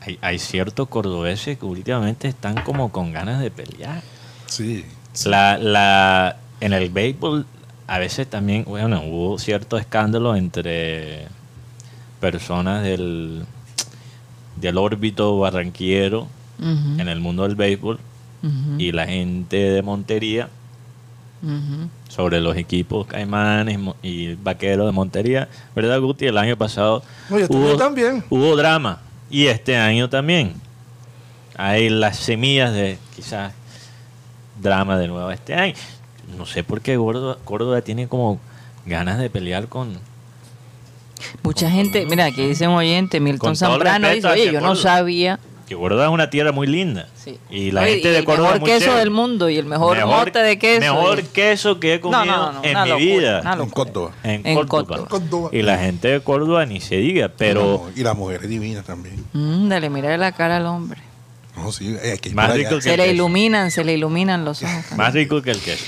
[0.00, 4.02] hay, hay ciertos cordobeses que últimamente están como con ganas de pelear.
[4.48, 4.84] Sí.
[5.24, 7.46] La, la, en el béisbol
[7.86, 11.26] a veces también, bueno, hubo cierto escándalo entre
[12.20, 13.44] personas del,
[14.56, 16.26] del órbito barranquillero
[16.60, 17.98] Ujú, en el mundo del béisbol
[18.78, 20.48] y la gente de Montería
[22.08, 25.48] sobre los equipos Caimanes y Vaqueros de Montería.
[25.74, 26.26] ¿Verdad, Guti?
[26.26, 28.24] El año pasado Oye, año también.
[28.28, 30.54] hubo drama y este año también.
[31.56, 33.52] Hay las semillas de quizás
[34.60, 35.74] drama de nuevo este año.
[36.36, 38.38] No sé por qué Córdoba, Córdoba tiene como
[38.86, 39.98] ganas de pelear con...
[41.42, 44.76] Mucha gente, mira, aquí dice un oyente, Milton el Zambrano, dice, oye, yo no Córdoba".
[44.82, 45.40] sabía.
[45.68, 47.08] Que Córdoba es una tierra muy linda.
[47.14, 47.38] Sí.
[47.50, 49.00] Y la Oye, gente y de el Córdoba es mejor muy queso chévere.
[49.00, 50.80] del mundo y el mejor, mote de queso.
[50.80, 53.52] Mejor y- queso que he comido no, no, en mi locura, vida.
[53.60, 53.68] En.
[53.70, 54.10] Córdoba.
[54.22, 54.86] En, En Córdoba.
[54.86, 55.08] Córdoba.
[55.08, 55.48] Córdoba.
[55.52, 59.22] Y la gente de Córdoba ni se diga, pero Y la mujer es divina también.
[59.34, 61.00] Mm, dale, mira la cara al hombre.
[61.62, 62.76] No, sí, eh, hay que ir Más para rico allá.
[62.78, 63.14] que- Se el le queso.
[63.14, 64.92] iluminan, se le iluminan los ojos.
[64.96, 65.86] más rico que el queso.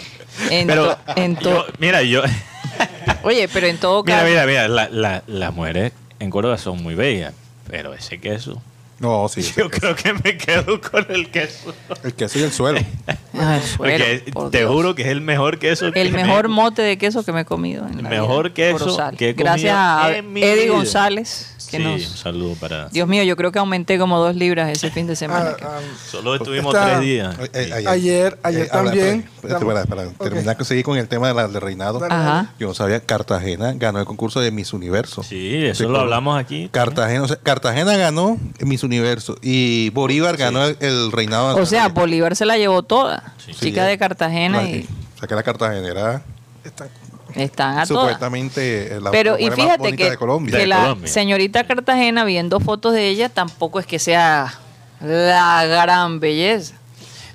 [0.50, 2.22] En Pero, to- en to- yo- mira, yo...
[3.22, 4.28] Oye, pero en todo Mira, caso.
[4.28, 7.34] mira, mira, la- la- las mujeres en Córdoba son muy bellas,
[7.68, 8.60] pero ese queso,
[8.98, 9.40] No, sí.
[9.56, 11.74] yo creo que me quedo con el queso.
[12.04, 12.80] El queso y el suelo.
[13.32, 14.70] Ay, suero, Porque por te Dios.
[14.70, 17.40] juro que es el mejor queso que El me- mejor mote de queso que me
[17.40, 17.86] he comido.
[17.86, 19.16] En El la mejor vida, queso Corozal.
[19.16, 20.74] que he comido Gracias a en mi Eddie vida.
[20.74, 21.54] González.
[21.70, 22.88] Que Sí, un saludo para...
[22.88, 25.54] Dios mío, yo creo que aumenté como dos libras ese fin de semana.
[25.62, 27.36] Ah, ah, Solo estuvimos tres días.
[27.38, 29.28] Eh, eh, Ayer- ayer habla, también.
[29.40, 29.84] Para,
[30.18, 32.04] terminar que seguir con el tema de la, del reinado.
[32.04, 32.52] Ajá.
[32.58, 35.22] Yo no sabía, Cartagena ganó el concurso de Miss Universo.
[35.22, 36.68] Sí, eso lo como- hablamos aquí.
[36.72, 41.56] Cartagena, o sea, Cartagena ganó Miss Universo y Bolívar ganó el, el reinado.
[41.56, 41.88] O sea.
[41.88, 43.34] Bolívar se la llevó toda.
[43.44, 43.52] Sí.
[43.52, 46.22] Chica Sí, de Cartagena y O sea, que la cartagenera
[46.64, 46.88] está-
[47.36, 47.88] están a todas.
[47.88, 50.52] supuestamente eh, la Pero y fíjate que, de Colombia.
[50.52, 51.08] que De la Colombia.
[51.08, 54.54] señorita Cartagena, viendo fotos de ella, tampoco es que sea
[55.00, 56.74] la gran belleza.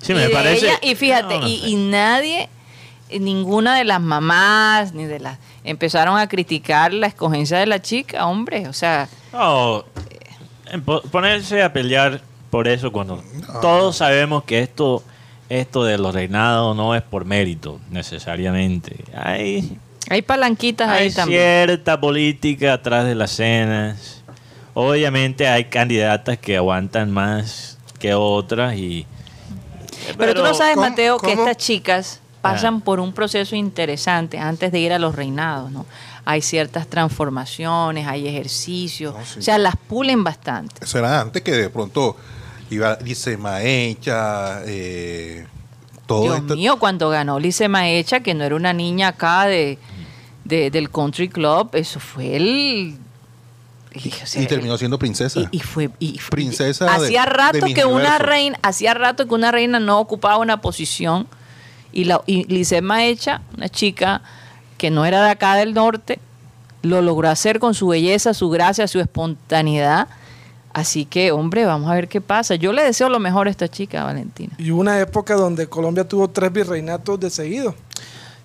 [0.00, 0.66] Sí, y me de parece...
[0.66, 1.68] ella- y fíjate, No, no y, sé.
[1.68, 2.48] y nadie,
[3.20, 8.26] ninguna de las mamás, ni de las, empezaron a criticar la escogencia de la chica,
[8.26, 9.08] hombre, o sea,
[10.84, 12.20] po- ponerse a pelear
[12.50, 13.22] por eso cuando
[13.60, 15.02] todos sabemos que esto
[15.48, 19.04] esto de los reinados no es por mérito necesariamente.
[19.14, 19.78] Hay,
[20.08, 21.40] hay palanquitas ahí hay también.
[21.42, 24.22] cierta política atrás de las cenas.
[24.74, 29.06] Obviamente hay candidatas que aguantan más que otras y
[30.18, 30.88] Pero, tú no sabes, ¿Cómo?
[30.88, 31.42] Mateo, que ¿Cómo?
[31.48, 32.84] estas chicas pasan Ah.
[32.84, 35.86] por un proceso interesante antes de ir a los reinados, ¿no?
[36.24, 39.38] Hay ciertas transformaciones, hay ejercicios, No, sí.
[39.38, 40.84] o sea, las pulen bastante.
[40.84, 42.16] Eso era antes que de pronto
[42.70, 45.46] iba Dice Maecha, eh,
[46.06, 46.54] todo Dios esto.
[46.56, 49.78] mío, cuando ganó Lice Maecha, que no era una niña acá de,
[50.46, 52.96] de- del country club, eso fue el...
[53.94, 55.40] y, o sea, y terminó siendo princesa.
[55.50, 58.94] y, y fue, y fue- Princesa de- hacía de rato Miss que una reina hacía
[58.94, 61.26] rato que una reina no ocupaba una posición
[61.92, 64.22] y la y Lisette Maecha una chica
[64.76, 66.18] que no era de acá del norte
[66.82, 70.08] lo logró hacer con su belleza su gracia su espontaneidad
[70.72, 72.54] Así que, hombre, vamos a ver qué pasa.
[72.54, 74.52] Yo le deseo lo mejor a esta chica, Valentina.
[74.58, 77.74] Y hubo una época donde Colombia tuvo tres virreinatos de seguido.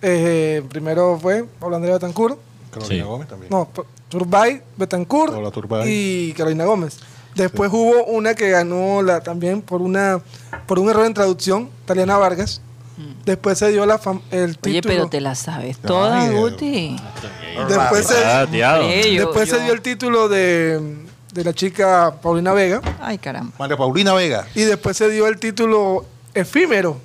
[0.02, 2.38] Eh, primero fue Pablo Andrea Betancourt,
[2.72, 3.08] Carolina Sí.
[3.10, 3.50] Gómez también.
[3.52, 3.70] no,
[4.10, 5.88] Turbay, Betancourt Paola Turbay.
[5.90, 6.98] y Carolina Gómez.
[7.36, 10.20] Después hubo una que ganó la, también por una
[10.68, 12.62] por un error en traducción, Taliana Vargas.
[13.26, 14.72] Después se dio la fam- el título.
[14.74, 16.96] Oye, pero te la sabes toda, Ay, Guti.
[17.68, 20.98] Después se, Ah, yo- después se dio el título de,
[21.34, 22.80] de la chica Paulina Vega.
[23.00, 23.54] Ay, caramba.
[23.58, 24.46] María Paulina Vega.
[24.54, 26.98] Y después se dio el título efímero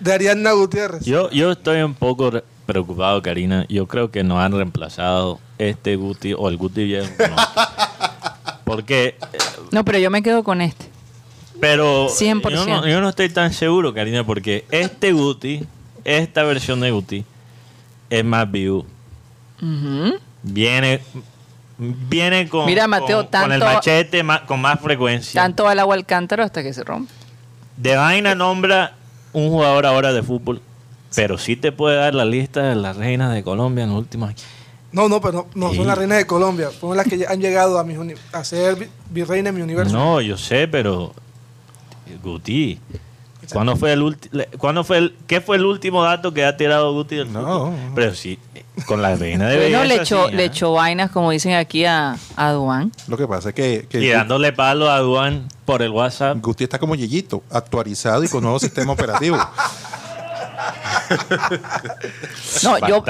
[0.00, 1.04] de Ariadna Gutiérrez.
[1.04, 3.66] Yo, yo estoy un poco re- preocupado, Karina.
[3.68, 7.08] Yo creo que nos han reemplazado este Guti o el Guti viejo.
[7.18, 7.36] ¿no?
[8.64, 9.38] Porque, eh,
[9.72, 10.86] No, pero yo me quedo con este.
[11.60, 12.50] pero 100%.
[12.50, 15.64] Yo, no, yo no estoy tan seguro, Karina, porque este Guti,
[16.04, 17.24] esta versión de Guti,
[18.08, 18.86] es más vivo.
[19.60, 20.14] Ujú.
[20.42, 21.00] Viene,
[21.78, 25.40] viene con, Mira, Mateo, con, con el tanto- machete ma- con más frecuencia.
[25.42, 27.12] Tanto al agua al cántaro hasta que se rompe.
[27.76, 28.94] De vaina nombra
[29.32, 30.60] un jugador ahora de fútbol,
[31.14, 34.28] pero sí te puede dar la lista de las reinas de Colombia en los últimos
[34.30, 34.42] años.
[34.92, 35.76] No, no, pero no, no Sí.
[35.76, 36.70] son las reinas de Colombia.
[36.70, 39.96] Fueron las que han llegado a, mis uni- a ser vi- virreina en mi universo.
[39.96, 41.14] No, yo sé, pero
[42.24, 42.80] Guti,
[43.52, 44.42] ¿cuándo fue el último?
[44.58, 47.72] ¿Cuándo fue el qué fue el último dato que ha tirado Guti del No.
[47.94, 48.36] Pero sí,
[48.86, 50.46] con la reina de Bueno, belleza, le echó, sí, le ¿ah?
[50.46, 52.90] echó vainas, como dicen aquí a, a Duan.
[53.06, 56.38] Lo que pasa es que, que y dándole palo a Duan por el WhatsApp.
[56.40, 59.38] Guti está como Yeyito, actualizado y con nuevo sistema operativo.
[62.62, 63.02] No, yo,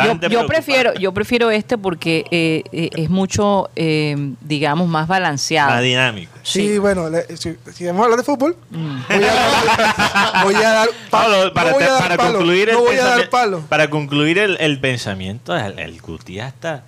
[0.47, 5.71] prefiero, yo prefiero este porque eh, eh, es mucho, eh, digamos, más balanceado.
[5.71, 6.33] Más dinámico.
[6.43, 6.79] Sí, Sí.
[6.79, 10.89] bueno, le- si, si vamos a hablar de fútbol, voy, a dar, voy a dar
[10.89, 13.05] pa- Pablo, para, no voy a dar para palo, concluir el no voy a dar
[13.21, 13.61] pensamiento- palo.
[13.69, 16.85] para concluir el, el pensamiento, el, el Guti ya está.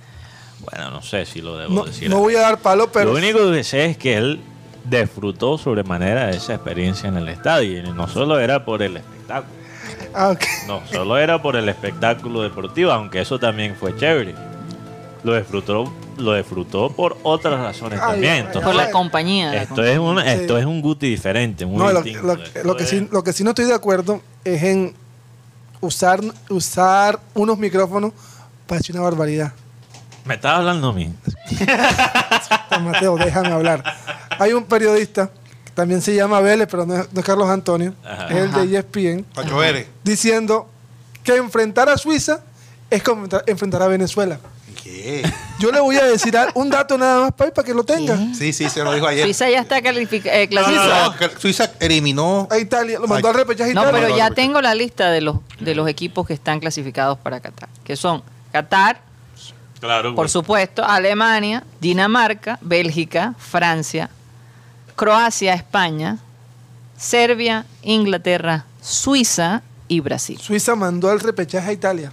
[0.60, 2.08] Bueno, no sé si lo debo No, decir.
[2.08, 4.40] no voy a dar palo, pero Lo único que sé es que él
[4.84, 7.78] disfrutó sobremanera de esa experiencia en el estadio.
[7.78, 9.54] Y no solo era por el espectáculo.
[10.14, 10.34] Ah.
[10.66, 14.34] No, solo era por el espectáculo deportivo, aunque eso también fue chévere.
[15.24, 18.34] Lo disfrutó, lo disfrutó por otras razones Ay, también.
[18.46, 19.54] Entonces, Por la compañía.
[19.62, 20.24] esto es un, Sí.
[20.28, 23.50] esto es un Guti diferente, muy No, lo, que es- sí, lo que sí no
[23.50, 24.94] estoy de acuerdo es en
[25.80, 26.20] usar,
[26.50, 28.12] usar unos micrófonos
[28.66, 29.52] para decir una barbaridad.
[30.24, 31.12] Me estaba hablando a mí.
[32.82, 33.82] Mateo, déjame hablar.
[34.42, 35.30] Hay un periodista
[35.64, 38.26] que también se llama Vélez, pero no es, no es Carlos Antonio, Ajá.
[38.28, 39.26] es el de ESPN,
[40.02, 40.68] diciendo
[41.22, 42.40] que enfrentar a Suiza
[42.90, 44.38] es como enfrentar- a Venezuela.
[44.82, 45.22] ¿Qué?
[45.60, 48.16] Yo le voy a decir un dato nada más para, para que lo tenga.
[48.34, 49.24] Sí, sí, se lo dijo ayer.
[49.24, 51.16] Suiza ya está eh, No, no, clasificada.
[51.20, 52.48] no, Suiza eliminó.
[52.50, 55.74] A Italia, lo mandó al repechaje No, pero ya tengo la lista de los, de
[55.76, 57.68] los equipos que están clasificados para Qatar.
[57.84, 59.00] Que son Qatar,
[59.80, 60.14] Claro.
[60.14, 64.10] por supuesto, Alemania, Dinamarca, Bélgica, Francia,
[65.06, 66.18] Croacia, España,
[66.96, 70.38] Serbia, Inglaterra, Suiza y Brasil.
[70.40, 72.12] Suiza mandó al repechaje a Italia.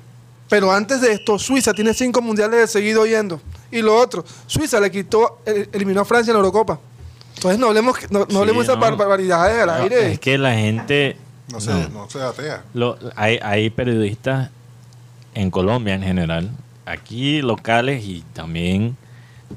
[0.50, 3.40] Pero antes de esto, Suiza tiene cinco mundiales de seguido yendo.
[3.70, 5.40] Y lo otro, Suiza le quitó,
[5.72, 6.80] eliminó a Francia en la Eurocopa.
[7.36, 8.82] Entonces no hablemos, no, no Sí, hablemos esas no.
[8.82, 10.14] bar- barbaridades al No, aire.
[10.14, 11.16] Es que la gente.
[11.52, 12.10] No se, no.
[12.10, 12.64] se atea.
[12.74, 14.50] lo- hay, hay periodistas
[15.36, 16.50] en Colombia en general,
[16.88, 18.98] aquí locales y también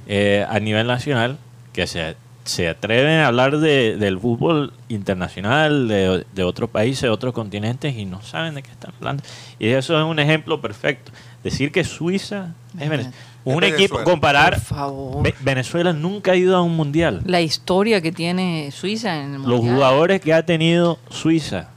[0.07, 1.39] eh, a nivel nacional,
[1.73, 2.15] que se,
[2.45, 7.97] se atreven a hablar de, del fútbol internacional, de, de otros países, de otros continentes
[7.97, 9.23] y no saben de qué están hablando.
[9.59, 11.13] Y eso es un ejemplo perfecto.
[11.45, 13.17] Decir que Suiza es Venezuela.
[13.45, 14.55] Un equipo, comparar.
[14.55, 15.23] Por favor.
[15.25, 17.23] Ve- Venezuela nunca ha ido a un mundial.
[17.27, 19.75] La historia que tiene Suiza en el Los mundial.
[19.75, 21.69] jugadores que ha tenido Suiza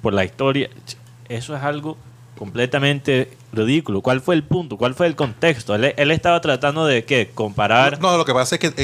[0.00, 0.68] por la historia,
[1.28, 1.96] eso es algo
[2.42, 4.00] completamente ridículo.
[4.00, 4.76] ¿Cuál fue el punto?
[4.76, 5.76] ¿Cuál fue el contexto?
[5.76, 7.30] Él, él estaba tratando de qué?
[7.32, 8.00] Comparar.
[8.00, 8.74] No, lo que pasa es que en,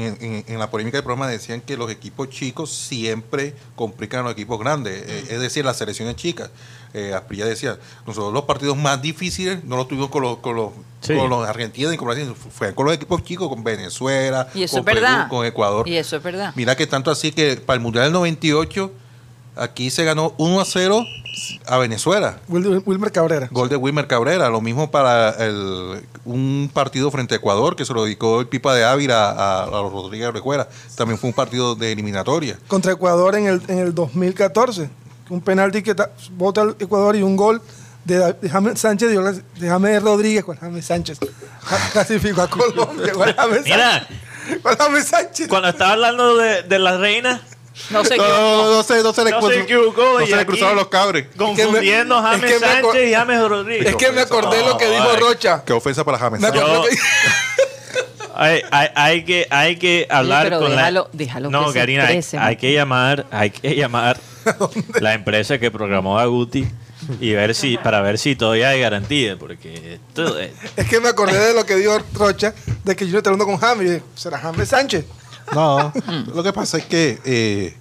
[0.00, 4.22] en- en- en la polémica del programa decían que los equipos chicos siempre complican a
[4.24, 6.50] los equipos grandes, eh, es decir, las selecciones chicas.
[6.92, 10.70] Eh, Asprilla decía, nosotros los partidos más difíciles no los tuvimos con los, con los,
[11.00, 11.14] Sí.
[11.14, 14.78] con los argentinos y con Brasil, fue con los equipos chicos, con Venezuela, Y eso
[14.78, 15.16] con es verdad.
[15.18, 15.86] Perú, con Ecuador.
[15.88, 16.52] Y eso es verdad.
[16.56, 18.90] Mira que tanto así que para el Mundial del 98,
[19.56, 21.04] aquí se ganó 1 a 0
[21.66, 22.38] a Venezuela.
[22.48, 23.48] Wil- Wilmer Cabrera.
[23.50, 27.92] Gol de Wilmer Cabrera, lo mismo para el, un partido frente a Ecuador que se
[27.92, 30.68] lo dedicó el Pipa de Ávila a, a los Rodríguez Orejuela.
[30.96, 32.58] También fue un partido de eliminatoria.
[32.68, 34.88] Contra Ecuador en el, en el 2014.
[35.30, 37.60] Un penalti que ta- bota el Ecuador y un gol
[38.04, 41.18] de, de James Sánchez de James Rodríguez con James Sánchez.
[41.62, 44.62] Ja- Clasificó a Colombia con James Mira, Sánchez.
[44.62, 45.48] Con James Sánchez.
[45.48, 47.40] cuando estaba hablando de, de las reinas,
[47.90, 48.30] No sé No, qué.
[48.30, 51.26] no, no se, no se le, No se equivocó, no se le cruzaron los cabres.
[51.36, 53.86] confundiendo a es James que me acor- Sánchez y James Rodríguez.
[53.88, 55.16] Es que me acordé lo que No, dijo ay.
[55.20, 55.62] Rocha.
[55.66, 56.84] Qué ofensa para James Yo-
[58.36, 61.08] hay, hay, hay que, hay que hablar pero con déjalo- la...
[61.12, 62.06] déjalo no, que se Karina,
[62.40, 64.18] hay, que llamar, hay que llamar
[65.00, 66.66] la empresa que programó a Guti
[67.20, 71.08] y ver si, para ver si todavía hay garantía, porque esto es- Es que me
[71.10, 73.86] acordé de lo que dijo Rocha, de que yo está hablando con James.
[73.86, 75.04] Y dije, ¿será James Sánchez?
[75.52, 75.92] No,
[76.34, 77.74] lo que pasa es que eh,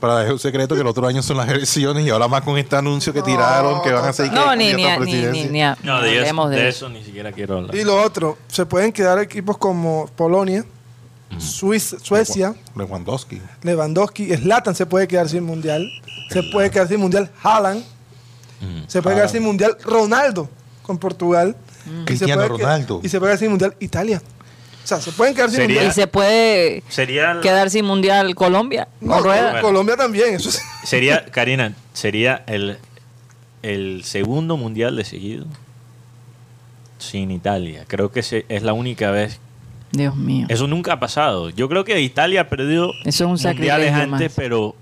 [0.00, 2.56] para dejar un secreto que el otro año son las elecciones y ahora más con
[2.58, 5.12] este anuncio que tiraron que van a ser No, que ni, ni, a ni, ni,
[5.12, 5.50] presidencia.
[5.50, 7.74] ni a- no, de, eso, hablemos de de eso ni siquiera quiero hablar.
[7.74, 10.64] Y lo otro, se pueden quedar equipos como Polonia,
[11.38, 13.40] Suiza, Suecia, Lewandowski.
[13.62, 15.86] Lewandowski, Zlatan se puede quedar sin mundial,
[16.30, 17.84] se puede quedar sin mundial Haaland,
[18.60, 18.84] Mm.
[18.88, 20.48] se puede quedar sin mundial Ronaldo
[20.82, 21.54] con Portugal,
[21.86, 23.00] y se Cristiano puede que- Ronaldo.
[23.04, 24.22] y se puede quedar sin mundial Italia.
[24.88, 25.90] Sea, se pueden quedar sin Sería- mundial.
[25.90, 28.88] Y se puede Sería, quedar sin mundial Colombia.
[29.02, 29.22] No.
[29.22, 29.60] Bueno.
[29.60, 30.50] Colombia también, eso
[30.82, 32.78] sería, Karina, sería el,
[33.62, 35.44] el segundo mundial de seguido
[36.98, 37.84] sin Italia.
[37.86, 39.40] Creo que se- es la única vez
[39.92, 40.46] Dios mío.
[40.48, 41.50] Eso nunca ha pasado.
[41.50, 43.58] Yo creo que Italia ha perdido Eso es un mundiales
[43.90, 44.32] sacrilegio antes, más.
[44.36, 44.74] pero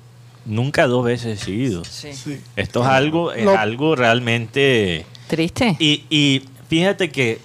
[0.45, 1.89] nunca dos veces seguidos.
[1.89, 2.13] Sí.
[2.13, 2.41] Sí.
[2.55, 5.05] Esto es algo, es algo realmente.
[5.27, 5.77] Triste.
[5.81, 7.41] Y, y fíjate que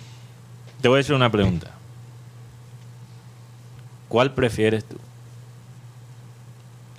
[0.82, 1.71] te voy a hacer una pregunta.
[4.12, 4.98] ¿Cuál prefieres tú?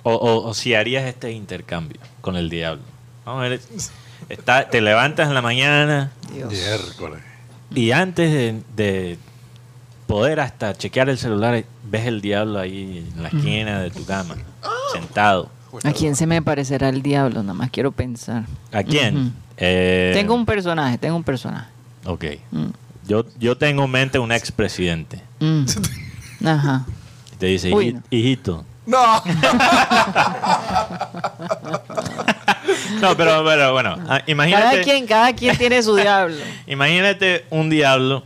[0.01, 2.81] O, o- o si harías este intercambio con el diablo.
[3.23, 3.61] Vamos a ver.
[4.29, 6.51] Está, te levantas en la mañana Dios.
[7.75, 9.19] Y antes de, de
[10.07, 14.35] poder hasta chequear el celular, ves el diablo ahí en la esquina de tu cama,
[14.91, 15.51] sentado.
[15.83, 17.43] ¿A quién se me parecerá el diablo?
[17.43, 18.45] Nada más quiero pensar.
[18.71, 19.33] ¿A quién?
[19.57, 21.69] Eh, Tengo un personaje, tengo un personaje.
[22.05, 22.25] Ok.
[22.49, 22.65] Mm.
[23.07, 25.21] Yo, yo tengo en mente un expresidente.
[25.39, 25.65] Mm.
[26.47, 26.85] Ajá.
[27.43, 28.01] Te dice, Uy, "Hijí- no.
[28.09, 28.65] hijito.
[28.85, 29.21] No,
[33.01, 36.37] No, pero, pero bueno, ah, imagínate, Cada quien, cada quien tiene su diablo.
[36.67, 38.23] imagínate un diablo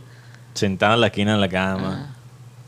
[0.54, 2.14] sentado en la esquina de la cama,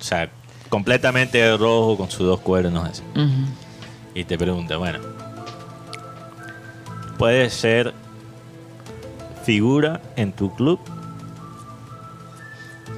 [0.00, 0.28] o sea,
[0.68, 3.02] completamente rojo con sus dos cuernos así.
[3.14, 3.30] Ujú.
[4.16, 4.98] y te pregunta, bueno,
[7.16, 7.94] puedes ser
[9.44, 10.80] figura en tu club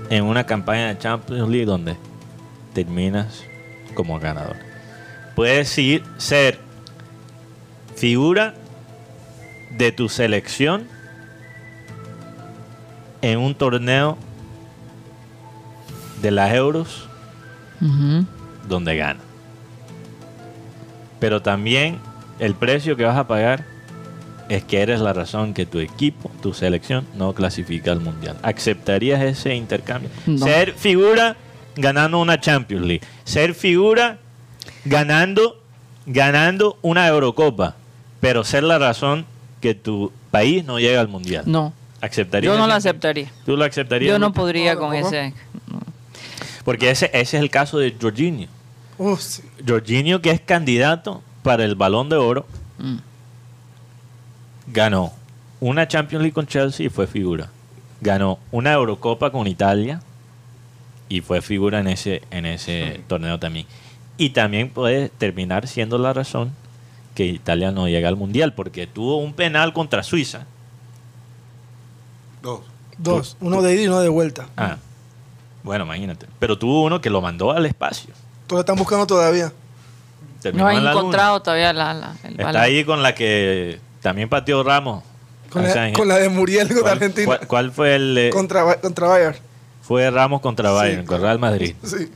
[0.09, 1.99] en una campaña de Champions League donde
[2.73, 3.45] terminas
[3.95, 4.57] como ganador.
[5.35, 6.59] Puedes ir, ser
[7.97, 8.55] figura
[9.71, 10.87] de tu selección
[13.23, 14.19] en un torneo
[16.21, 17.09] de las euros
[18.69, 19.21] donde gana.
[21.19, 21.99] Pero también
[22.39, 23.65] el precio que vas a pagar
[24.49, 28.37] es que eres la razón que tu equipo, tu selección, no clasifica al mundial.
[28.43, 30.11] ¿Aceptarías ese intercambio?
[30.27, 30.45] No.
[30.45, 31.37] Ser figura
[31.77, 33.03] ganando una Champions League.
[33.25, 34.19] Ser figura
[34.85, 35.61] ganando,
[36.07, 37.77] ganando una Eurocopa.
[38.21, 39.27] Pero ser la razón
[39.61, 41.45] que tu país no llega al mundial.
[41.47, 43.31] No, ¿Aceptarías yo no lo aceptaría.
[43.47, 44.11] ¿Tú lo aceptarías?
[44.11, 45.35] Yo no podría con ese.
[46.65, 48.49] Porque ese, ese es el caso de Jorginho.
[48.99, 49.43] Uf, sí.
[49.67, 52.47] Jorginho, que es candidato para el Balón de Oro,
[52.79, 52.97] Mm.
[54.69, 55.13] ganó
[55.61, 57.49] una Champions League con Chelsea y fue figura.
[58.01, 60.01] Ganó una Eurocopa con Italia
[61.13, 63.67] y fue figura en ese, en ese torneo también.
[64.17, 66.53] Y también puede terminar siendo la razón
[67.15, 70.47] que Italia no llega al Mundial, porque tuvo un penal contra Suiza.
[72.41, 72.61] Dos.
[72.99, 74.47] Dos, uno de ida y uno de vuelta.
[74.57, 74.77] Ah,
[75.63, 76.27] bueno, imagínate.
[76.39, 78.15] Pero tuvo uno que lo mandó al espacio.
[78.47, 79.53] Todos están buscando todavía.
[80.41, 81.01] Terminó No he en la luna.
[81.01, 82.63] encontrado todavía la, la- el Está balón.
[82.63, 85.05] ahí con la que también pateó Ramos.
[85.51, 87.27] Con, la, con la de Muriel contra ¿Cuál, Argentina.
[87.27, 88.17] cuál- cuál fue el...?
[88.19, 89.37] eh, Contra, contra Bayern.
[89.83, 91.75] Fue Ramos contra Sí, Bayern, con Real Madrid.
[91.85, 92.11] Sí.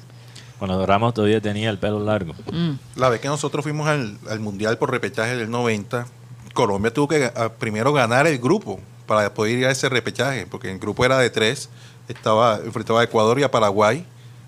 [0.58, 2.32] Cuando Ramos todavía tenía el pelo largo.
[2.50, 2.72] Mm.
[2.96, 6.06] La vez que nosotros fuimos al, al Mundial por repechaje del 90,
[6.54, 10.78] Colombia tuvo que primero ganar el grupo para poder ir a ese repechaje, porque el
[10.78, 11.68] grupo era de tres,
[12.08, 14.06] estaba enfrentaba a Ecuador y a Paraguay,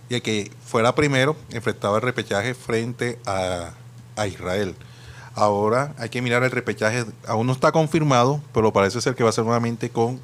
[0.08, 3.72] y el que fuera primero enfrentaba el repechaje frente a,
[4.16, 4.74] a Israel.
[5.34, 9.28] Ahora hay que mirar el repechaje, aún no está confirmado, pero parece ser que va
[9.30, 10.20] a ser nuevamente con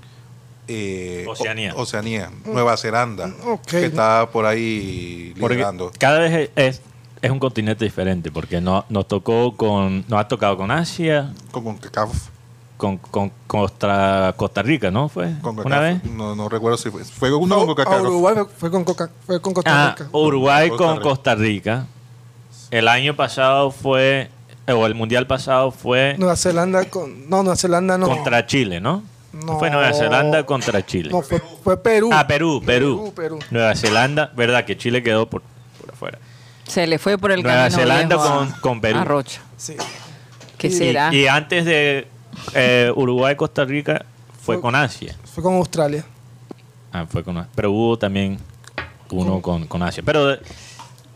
[0.69, 1.75] eh, Oceanía.
[1.75, 3.67] O- Oceanía, Nueva Zelanda, Ok.
[3.67, 5.91] que está por ahí Porque liderando.
[5.99, 6.81] cada vez es,
[7.23, 10.05] es un continente diferente, porque no, nos tocó con...
[10.09, 12.11] Nos ha tocado con Asia, Con CONCACAF.
[12.77, 15.09] con, con Costa, Costa Rica, ¿no?
[15.09, 16.05] ¿Fue Con una vez?
[16.05, 17.05] No, no recuerdo si fue.
[17.05, 18.01] Fue uno No, con.
[18.01, 20.09] Uruguay fue- con, Coca, fue con Costa Ah, Rica.
[20.13, 21.09] Uruguay Costa con Rica.
[21.09, 21.87] Costa Rica.
[22.71, 24.31] El año pasado fue...
[24.67, 27.29] O el mundial pasado fue Nueva Zelanda con.
[27.29, 28.09] No, Nueva Zelanda no.
[28.09, 29.03] contra Chile, ¿no?
[29.45, 29.59] No.
[29.59, 31.11] Fue Nueva Zelanda contra Chile.
[31.11, 32.11] No, fue, fue Perú.
[32.13, 33.39] Ah, Perú, Perú, Perú, Perú.
[33.51, 35.43] Nueva Zelanda, verdad que Chile quedó por,
[35.81, 36.19] por afuera.
[36.69, 38.99] Se le fue por el Nueva camino Zelanda viejo a- con- con Perú.
[39.01, 39.41] a Rocha.
[39.57, 39.77] Sí.
[40.57, 41.13] ¿Qué Y- será?
[41.13, 42.07] Y antes de
[42.55, 44.05] eh, Uruguay, Costa Rica,
[44.41, 45.17] fue Fue- con Asia.
[45.35, 46.05] Fue con Australia.
[46.93, 48.39] Ah, fue con Pero hubo también
[49.11, 50.03] uno con, con Asia.
[50.05, 50.41] Pero de,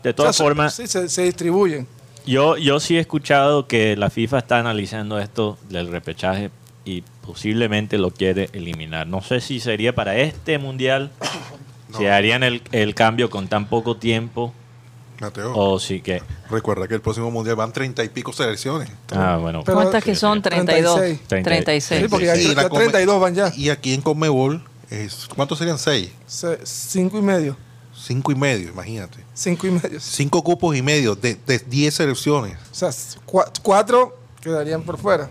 [0.03, 1.87] de todas O sea, formas, Sí, se, se distribuyen.
[2.25, 6.51] yo, yo sí he escuchado que la FIFA está analizando esto del repechaje
[6.89, 9.05] y posiblemente lo quiere eliminar.
[9.07, 11.11] No sé si sería para este mundial,
[11.97, 14.53] si harían el, el cambio con tan poco tiempo
[15.19, 16.23] Mateo, o si que...
[16.49, 18.89] recuerda que el próximo mundial van treinta y pico selecciones.
[19.11, 19.63] Ah, bueno.
[19.65, 20.41] Pero- ¿Cuántas que son?
[20.41, 20.95] 32.
[21.27, 21.43] 36.
[21.43, 22.01] 36.
[22.01, 23.51] Sí, porque ya Y ya la come- 32 van ya.
[23.55, 25.77] Y aquí en Conmebol, es, ¿cuántos serían?
[25.77, 26.11] Seis.
[26.25, 27.57] Se- cinco y medio.
[27.93, 29.17] Cinco y medio, imagínate.
[29.33, 29.99] Cinco y medio.
[29.99, 32.57] Cinco cupos y medio de, de diez selecciones.
[32.71, 32.89] O sea,
[33.27, 35.29] cua- cuatro quedarían por fuera.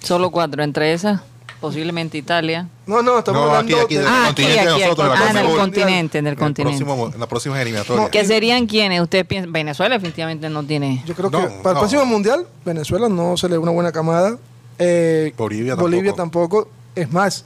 [0.00, 0.62] Solo cuatro.
[0.62, 1.20] Entre esas,
[1.60, 2.68] posiblemente Italia.
[2.86, 5.22] No, no, estamos No, hablando aquí, Ah, continente aquí, de aquí, nosotros, aquí.
[5.26, 6.84] Ah, en el continente, en el En el continente.
[6.84, 8.02] próximo- en la próxima eliminatoria.
[8.04, 9.00] No, ¿Qué serían quiénes?
[9.00, 9.50] ¿Usted piensa?
[9.50, 11.02] Venezuela definitivamente no tiene...
[11.06, 11.80] Yo creo No, que para el no.
[11.80, 14.38] próximo mundial, Venezuela no se le una buena camada.
[14.78, 16.64] Eh, Bolivia Bolivia tampoco.
[16.64, 16.70] tampoco.
[16.94, 17.44] Es más,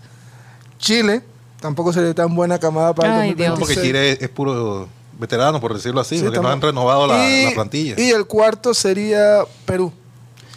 [0.79, 1.23] Chile
[1.61, 3.51] tampoco se le tan buena camada para Ay, el Dios.
[3.51, 3.77] 2026.
[3.79, 6.55] Porque Chile es puro veterano, por decirlo así, Sí, porque no también.
[6.65, 7.95] han renovado la, y, la plantilla.
[7.99, 9.93] Y el cuarto sería Perú.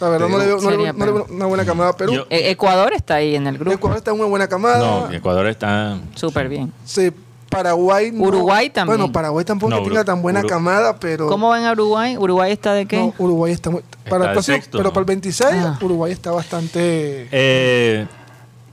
[0.04, 1.36] La verdad, no le veo, no le veo- Sería no le veo Perú.
[1.36, 2.12] una buena camada a Perú.
[2.14, 3.72] Yo- E- Ecuador está ahí en el grupo.
[3.74, 4.78] Ecuador está en una buena camada.
[4.78, 5.98] No, Ecuador está...
[6.14, 6.72] Súper bien.
[6.84, 7.10] Sí,
[7.48, 8.10] Paraguay.
[8.12, 8.24] no.
[8.24, 8.98] Uruguay también.
[8.98, 11.28] Bueno, Paraguay tampoco No, que tenga tan buena Uru- camada, pero.
[11.28, 12.16] ¿Cómo ven a Uruguay?
[12.16, 12.96] ¿Uruguay está de qué?
[12.98, 13.82] No, Uruguay está muy.
[14.08, 15.78] Para el próximo- sexto, pero para el 26, Ah.
[15.80, 17.28] Uruguay está bastante.
[17.30, 18.06] Eh,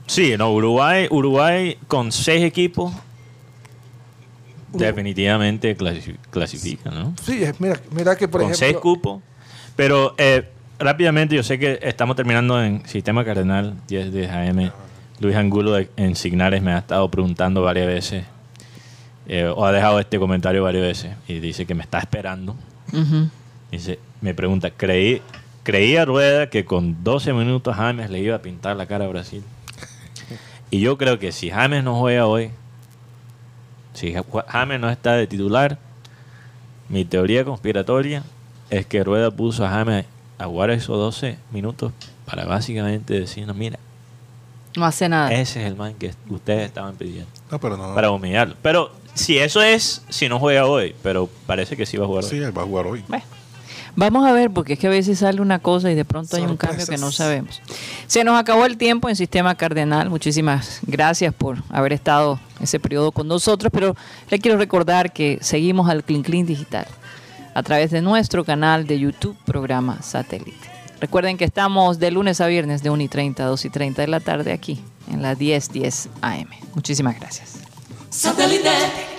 [0.06, 2.92] sí, no, Uruguay, Uruguay con seis equipos
[4.72, 7.14] definitivamente clasi- clasifica, ¿no?
[7.24, 8.80] Sí, es- mira, mira que por con seis ejemplo.
[8.80, 9.22] cupos.
[9.76, 10.48] Pero eh,
[10.82, 14.70] rápidamente, yo sé que estamos terminando en Sistema Cardenal 10 de AM.
[15.20, 18.24] Luis Angulo de- en Signares me ha estado preguntando varias veces,
[19.28, 22.56] eh, o ha dejado este comentario varias veces, y dice que me está esperando.
[23.70, 25.22] Dice, me pregunta, ¿creí,
[25.62, 29.42] creía Rueda que con 12 minutos James le iba a pintar la cara a Brasil?
[30.70, 32.50] Y yo creo que si James no juega hoy,
[33.94, 35.78] si Ja- James no está de titular,
[36.88, 38.24] mi teoría conspiratoria
[38.70, 40.04] es que Rueda puso a James
[40.42, 41.92] a jugar esos 12 minutos
[42.26, 43.78] para básicamente decirnos, mira,
[44.76, 45.32] No hace nada.
[45.32, 47.94] ese es el man que ustedes estaban pidiendo, No, pero no.
[47.94, 48.54] para humillarlo.
[48.62, 52.24] Pero si eso es, si no juega hoy, pero parece que sí va a jugar
[52.24, 52.30] hoy.
[52.30, 53.04] Sí, él va a jugar hoy.
[53.08, 53.24] Bueno,
[53.94, 56.44] Vamos a ver, porque es que a veces sale una cosa y de pronto hay
[56.44, 57.60] un cambio que no sabemos.
[58.06, 60.08] Se nos acabó el tiempo en Sistema Cardenal.
[60.08, 63.94] Muchísimas gracias por haber estado ese periodo con nosotros, pero
[64.30, 66.86] le quiero recordar que seguimos al Clean Clean Digital
[67.54, 70.70] a través de nuestro canal de YouTube, programa Satélite.
[71.00, 74.02] Recuerden que estamos de lunes a viernes de 1 y 30 a 2 y 30
[74.02, 74.80] de la tarde aquí
[75.10, 76.48] en la 1010 AM.
[76.74, 77.58] Muchísimas gracias.
[78.10, 79.11] Satellite.